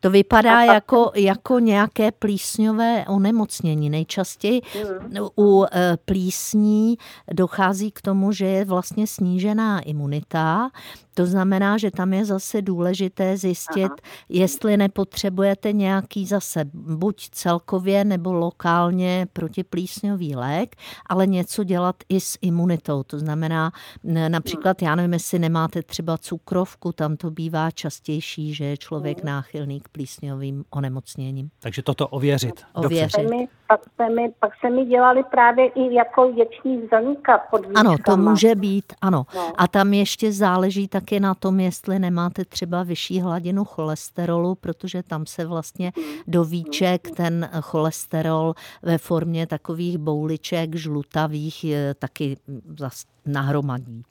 To 0.00 0.10
vypadá 0.10 0.62
jako, 0.62 1.12
jako 1.14 1.58
nějaké 1.58 2.12
plísňové 2.12 3.04
onemocnění. 3.08 3.90
Nejčastěji 3.90 4.62
u 5.38 5.64
e, 5.64 5.96
plísní 6.04 6.96
dochází 7.32 7.90
k 7.90 8.00
tomu, 8.00 8.32
že 8.32 8.46
je 8.46 8.64
vlastně 8.64 9.06
snížená 9.06 9.80
imunita. 9.80 10.70
To 11.14 11.26
znamená, 11.26 11.78
že 11.78 11.90
tam 11.90 12.12
je 12.12 12.24
zase 12.24 12.62
důležité 12.62 13.36
zjistit, 13.36 13.84
Aha. 13.84 13.96
jestli 14.28 14.76
nepotřebujete 14.76 15.72
nějaký 15.72 16.26
zase 16.26 16.64
buď 16.72 17.28
celkově 17.30 18.04
nebo 18.04 18.32
lokálně 18.32 19.26
protiplísňový 19.32 20.36
lék, 20.36 20.76
ale 21.06 21.26
něco 21.26 21.64
dělat 21.64 21.96
i 22.08 22.20
s 22.20 22.38
imunitou. 22.42 23.02
To 23.02 23.18
znamená, 23.18 23.72
například, 24.28 24.82
já 24.82 24.94
nevím, 24.94 25.12
jestli 25.12 25.38
nemáte 25.38 25.82
třeba 25.82 26.18
cukrovku, 26.18 26.92
tam 26.92 27.16
to 27.16 27.30
bývá 27.30 27.70
častější, 27.70 28.54
že 28.54 28.64
je 28.64 28.76
člověk 28.76 29.24
náchylný 29.24 29.80
k 29.80 29.88
plísňovým 29.88 30.64
onemocněním. 30.70 31.50
Takže 31.60 31.82
toto 31.82 32.08
ověřit. 32.08 32.62
Ověřit. 32.72 33.30
Mi, 33.30 33.48
pak, 33.68 33.80
se 33.96 34.10
mi, 34.10 34.32
pak 34.40 34.52
se 34.60 34.70
mi 34.70 34.84
dělali 34.84 35.22
právě 35.30 35.66
i 35.66 35.94
jako 35.94 36.32
věční 36.32 36.82
zrnka 36.88 37.38
pod 37.50 37.66
výškama. 37.66 37.90
Ano, 37.90 37.96
to 38.06 38.16
může 38.16 38.54
být, 38.54 38.92
ano. 39.00 39.26
No. 39.34 39.52
A 39.56 39.68
tam 39.68 39.94
ještě 39.94 40.32
záleží 40.32 40.88
taky 40.88 41.20
na 41.20 41.34
tom, 41.34 41.60
jestli 41.60 41.98
nemáte 41.98 42.44
třeba 42.44 42.82
vyšší 42.82 43.20
hladinu 43.20 43.64
cholesterolu, 43.64 44.54
protože 44.54 45.02
tam 45.02 45.26
se 45.26 45.46
vlastně 45.46 45.92
do 46.26 46.44
víček 46.44 47.10
ten 47.10 47.50
cholesterol 47.60 48.54
ve 48.82 48.98
formě 48.98 49.46
takových 49.46 49.98
bouliček 49.98 50.74
žlutavých 50.74 51.66
taky 51.98 52.36
zas 52.78 53.04
nahromadí. 53.26 54.02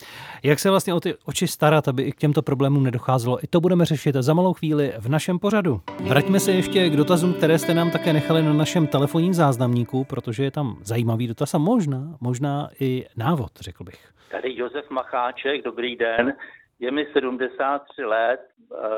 Jak 0.44 0.60
se 0.60 0.70
vlastně 0.70 0.94
o 0.94 1.00
ty 1.00 1.16
oči 1.26 1.48
starat, 1.48 1.88
aby 1.88 2.04
i 2.04 2.12
k 2.12 2.16
těmto 2.16 2.42
problémům 2.42 2.84
nedocházelo? 2.84 3.44
I 3.44 3.48
to 3.48 3.62
budeme 3.62 3.86
řešit 3.86 4.16
za 4.20 4.34
malou 4.34 4.54
chvíli 4.54 4.94
v 5.00 5.10
našem 5.10 5.39
pořadu. 5.39 5.82
Vraťme 6.08 6.39
se 6.39 6.52
ještě 6.52 6.89
k 6.89 6.96
dotazům, 6.96 7.34
které 7.34 7.60
jste 7.60 7.74
nám 7.74 7.92
také 7.92 8.13
nechali 8.13 8.44
na 8.44 8.54
našem 8.54 8.88
telefonním 8.88 9.34
záznamníku, 9.43 10.03
protože 10.03 10.43
je 10.43 10.51
tam 10.51 10.67
zajímavý 10.84 11.27
dotaz 11.27 11.53
a 11.53 11.58
možná, 11.58 12.01
možná 12.21 12.69
i 12.79 13.06
návod, 13.17 13.51
řekl 13.60 13.84
bych. 13.84 14.01
Tady 14.32 14.56
Josef 14.56 14.89
Macháček, 14.89 15.63
dobrý 15.63 15.95
den. 15.95 16.34
Je 16.79 16.91
mi 16.91 17.08
73 17.13 18.06
let, 18.06 18.39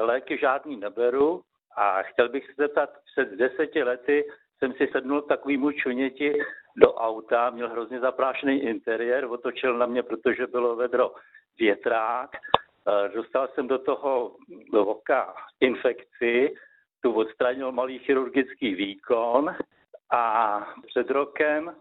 léky 0.02 0.38
žádný 0.38 0.78
neberu 0.78 1.42
a 1.78 2.02
chtěl 2.02 2.30
bych 2.30 2.46
se 2.46 2.52
zeptat, 2.58 2.90
před 3.12 3.30
deseti 3.38 3.84
lety 3.84 4.26
jsem 4.58 4.74
si 4.74 4.88
sednul 4.92 5.22
takovýmu 5.22 5.72
čuněti 5.72 6.34
do 6.78 6.94
auta, 6.94 7.50
měl 7.50 7.70
hrozně 7.70 8.00
zaprášený 8.00 8.62
interiér, 8.62 9.26
otočil 9.26 9.78
na 9.78 9.86
mě, 9.86 10.04
protože 10.04 10.48
bylo 10.48 10.76
vedro 10.76 11.16
větrák. 11.60 12.30
Dostal 13.16 13.48
jsem 13.48 13.68
do 13.68 13.78
toho 13.78 14.36
do 14.74 14.86
oka 14.86 15.34
infekci, 15.60 16.54
tu 17.02 17.12
odstranil 17.14 17.72
malý 17.72 18.00
chirurgický 18.00 18.76
výkon 18.76 19.56
a 20.12 20.60
před 20.88 21.10
rokem 21.10 21.76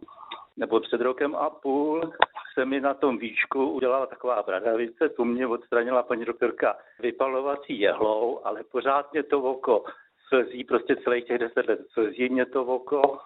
nebo 0.56 0.80
před 0.80 1.00
rokem 1.00 1.34
a 1.36 1.50
půl 1.50 2.12
se 2.54 2.64
mi 2.64 2.80
na 2.80 2.94
tom 2.94 3.18
výčku 3.18 3.70
udělala 3.70 4.06
taková 4.06 4.42
bradavice, 4.42 5.08
tu 5.08 5.24
mě 5.24 5.46
odstranila 5.46 6.02
paní 6.02 6.24
doktorka 6.24 6.76
vypalovací 7.00 7.80
jehlou, 7.80 8.40
ale 8.44 8.64
pořád 8.64 9.12
mě 9.12 9.22
to 9.22 9.42
oko 9.42 9.84
slzí, 10.28 10.64
prostě 10.64 10.96
celých 10.96 11.24
těch 11.24 11.38
deset 11.38 11.68
let 11.68 11.80
slzí 11.92 12.28
mě 12.28 12.46
to 12.46 12.64
oko, 12.64 13.18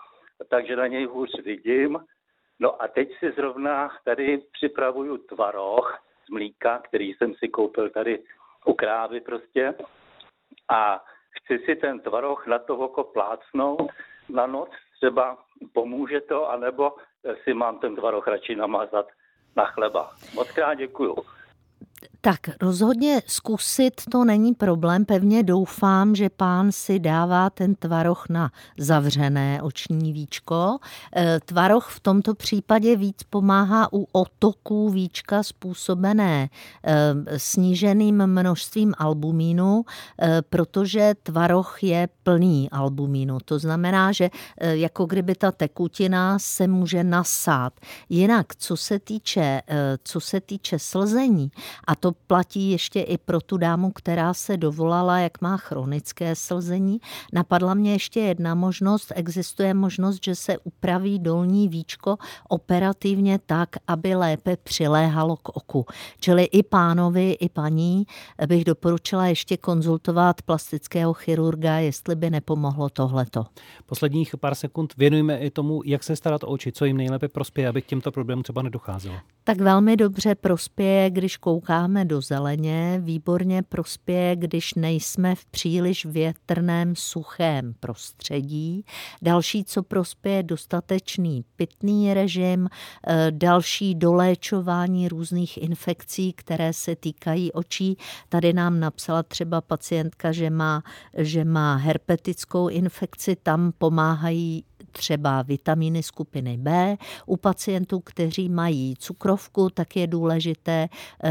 takže 0.50 0.76
na 0.76 0.86
něj 0.86 1.04
hůř 1.04 1.42
vidím. 1.44 2.04
No 2.60 2.82
a 2.82 2.88
teď 2.88 3.18
si 3.18 3.32
zrovna 3.32 3.90
tady 4.04 4.42
připravuju 4.52 5.16
tvaroh 5.18 5.98
z 6.26 6.30
mlíka, 6.30 6.78
který 6.78 7.14
jsem 7.14 7.34
si 7.34 7.48
koupil 7.48 7.90
tady 7.90 8.22
u 8.66 8.74
krávy 8.74 9.20
prostě. 9.20 9.74
A 10.68 11.04
chci 11.30 11.58
si 11.58 11.76
ten 11.76 12.00
tvaroh 12.00 12.46
na 12.46 12.58
to 12.58 12.76
oko 12.76 13.04
plácnout 13.04 13.92
na 14.28 14.46
noc, 14.46 14.70
třeba 14.98 15.38
pomůže 15.72 16.20
to, 16.20 16.50
anebo 16.50 16.92
si 17.44 17.54
mám 17.54 17.78
ten 17.78 17.96
tvaroh 17.96 18.28
radši 18.28 18.56
namazat 18.56 19.08
na 19.56 19.64
chleba. 19.64 20.10
Moc 20.34 20.50
krát 20.50 20.74
děkuju. 20.74 21.16
Tak 22.20 22.40
rozhodně 22.60 23.22
zkusit 23.26 24.00
to 24.10 24.24
není 24.24 24.54
problém. 24.54 25.04
Pevně 25.04 25.42
doufám, 25.42 26.14
že 26.14 26.30
pán 26.30 26.72
si 26.72 26.98
dává 26.98 27.50
ten 27.50 27.74
tvaroh 27.74 28.24
na 28.28 28.50
zavřené 28.78 29.62
oční 29.62 30.12
víčko. 30.12 30.78
E, 31.16 31.40
tvaroh 31.40 31.88
v 31.88 32.00
tomto 32.00 32.34
případě 32.34 32.96
víc 32.96 33.22
pomáhá 33.30 33.92
u 33.92 34.06
otoků 34.12 34.90
víčka 34.90 35.42
způsobené 35.42 36.48
e, 36.84 37.38
sníženým 37.38 38.26
množstvím 38.26 38.94
albumínu, 38.98 39.84
e, 40.22 40.42
protože 40.42 41.14
tvaroh 41.22 41.82
je 41.82 42.08
plný 42.22 42.70
albumínu. 42.70 43.38
To 43.44 43.58
znamená, 43.58 44.12
že 44.12 44.30
jako 44.60 45.06
kdyby 45.06 45.34
ta 45.34 45.52
tekutina 45.52 46.38
se 46.38 46.68
může 46.68 47.04
nasát. 47.04 47.72
Jinak, 48.08 48.56
co 48.56 48.76
se 48.76 48.98
týče, 48.98 49.62
co 50.04 50.20
se 50.20 50.40
týče 50.40 50.78
slzení, 50.78 51.50
a 51.86 51.94
to 51.94 52.07
platí 52.12 52.70
ještě 52.70 53.00
i 53.00 53.18
pro 53.18 53.40
tu 53.40 53.56
dámu, 53.56 53.90
která 53.90 54.34
se 54.34 54.56
dovolala, 54.56 55.18
jak 55.18 55.40
má 55.40 55.56
chronické 55.56 56.34
slzení. 56.34 57.00
Napadla 57.32 57.74
mě 57.74 57.92
ještě 57.92 58.20
jedna 58.20 58.54
možnost. 58.54 59.12
Existuje 59.16 59.74
možnost, 59.74 60.24
že 60.24 60.34
se 60.34 60.58
upraví 60.58 61.18
dolní 61.18 61.68
víčko 61.68 62.16
operativně 62.48 63.38
tak, 63.46 63.68
aby 63.86 64.14
lépe 64.14 64.56
přiléhalo 64.56 65.36
k 65.36 65.48
oku. 65.48 65.86
Čili 66.20 66.44
i 66.44 66.62
pánovi, 66.62 67.32
i 67.32 67.48
paní 67.48 68.06
bych 68.46 68.64
doporučila 68.64 69.26
ještě 69.26 69.56
konzultovat 69.56 70.42
plastického 70.42 71.12
chirurga, 71.12 71.74
jestli 71.78 72.16
by 72.16 72.30
nepomohlo 72.30 72.88
tohleto. 72.88 73.46
Posledních 73.86 74.36
pár 74.36 74.54
sekund 74.54 74.94
věnujeme 74.96 75.38
i 75.38 75.50
tomu, 75.50 75.82
jak 75.84 76.02
se 76.04 76.16
starat 76.16 76.44
o 76.44 76.46
oči, 76.46 76.72
co 76.72 76.84
jim 76.84 76.96
nejlépe 76.96 77.28
prospěje, 77.28 77.68
aby 77.68 77.82
k 77.82 77.86
těmto 77.86 78.12
problémům 78.12 78.42
třeba 78.42 78.62
nedocházelo. 78.62 79.14
Tak 79.44 79.60
velmi 79.60 79.96
dobře 79.96 80.34
prospěje, 80.34 81.10
když 81.10 81.36
koukáme 81.36 81.97
do 82.04 82.20
zeleně, 82.20 83.00
výborně 83.04 83.62
prospěje, 83.62 84.36
když 84.36 84.74
nejsme 84.74 85.34
v 85.34 85.44
příliš 85.44 86.04
větrném, 86.04 86.96
suchém 86.96 87.74
prostředí. 87.80 88.84
Další, 89.22 89.64
co 89.64 89.82
prospěje, 89.82 90.42
dostatečný 90.42 91.44
pitný 91.56 92.14
režim, 92.14 92.68
eh, 93.06 93.26
další 93.30 93.94
doléčování 93.94 95.08
různých 95.08 95.62
infekcí, 95.62 96.32
které 96.32 96.72
se 96.72 96.96
týkají 96.96 97.52
očí. 97.52 97.96
Tady 98.28 98.52
nám 98.52 98.80
napsala 98.80 99.22
třeba 99.22 99.60
pacientka, 99.60 100.32
že 100.32 100.50
má, 100.50 100.82
že 101.16 101.44
má 101.44 101.76
herpetickou 101.76 102.68
infekci, 102.68 103.36
tam 103.36 103.72
pomáhají 103.78 104.64
třeba 104.92 105.42
vitamíny 105.42 106.02
skupiny 106.02 106.56
B. 106.56 106.96
U 107.26 107.36
pacientů, 107.36 108.00
kteří 108.00 108.48
mají 108.48 108.94
cukrovku, 108.98 109.70
tak 109.70 109.96
je 109.96 110.06
důležité 110.06 110.88
eh, 111.24 111.30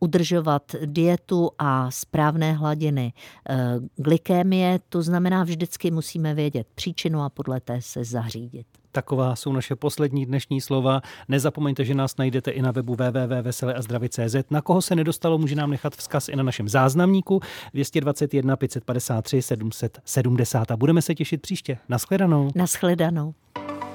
udržovat 0.00 0.62
dietu 0.84 1.50
a 1.58 1.90
správné 1.90 2.52
hladiny 2.52 3.12
eh, 3.48 3.56
glykémie. 3.96 4.80
To 4.88 5.02
znamená, 5.02 5.44
vždycky 5.44 5.90
musíme 5.90 6.34
vědět 6.34 6.66
příčinu 6.74 7.22
a 7.22 7.28
podle 7.28 7.60
té 7.60 7.82
se 7.82 8.04
zařídit. 8.04 8.77
Taková 8.92 9.36
jsou 9.36 9.52
naše 9.52 9.76
poslední 9.76 10.26
dnešní 10.26 10.60
slova. 10.60 11.00
Nezapomeňte, 11.28 11.84
že 11.84 11.94
nás 11.94 12.16
najdete 12.16 12.50
i 12.50 12.62
na 12.62 12.70
webu 12.70 12.94
www.veseleazdravy.cz. 12.94 14.36
Na 14.50 14.60
koho 14.60 14.82
se 14.82 14.96
nedostalo, 14.96 15.38
může 15.38 15.54
nám 15.54 15.70
nechat 15.70 15.96
vzkaz 15.96 16.28
i 16.28 16.36
na 16.36 16.42
našem 16.42 16.68
záznamníku 16.68 17.40
221 17.74 18.56
553 18.56 19.42
770. 19.42 20.70
A 20.70 20.76
budeme 20.76 21.02
se 21.02 21.14
těšit 21.14 21.42
příště. 21.42 21.78
Naschledanou. 21.88 22.50
Naschledanou. 22.54 23.34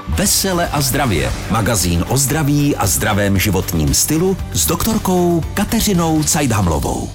Vesele 0.10 0.70
a 0.70 0.82
zdravě. 0.82 1.32
Magazín 1.52 2.06
o 2.10 2.18
zdraví 2.18 2.76
a 2.76 2.88
zdravém 2.88 3.40
životním 3.40 3.94
stylu 3.94 4.38
s 4.54 4.66
doktorkou 4.66 5.42
Kateřinou 5.54 6.24
Cajdhamlovou. 6.24 7.10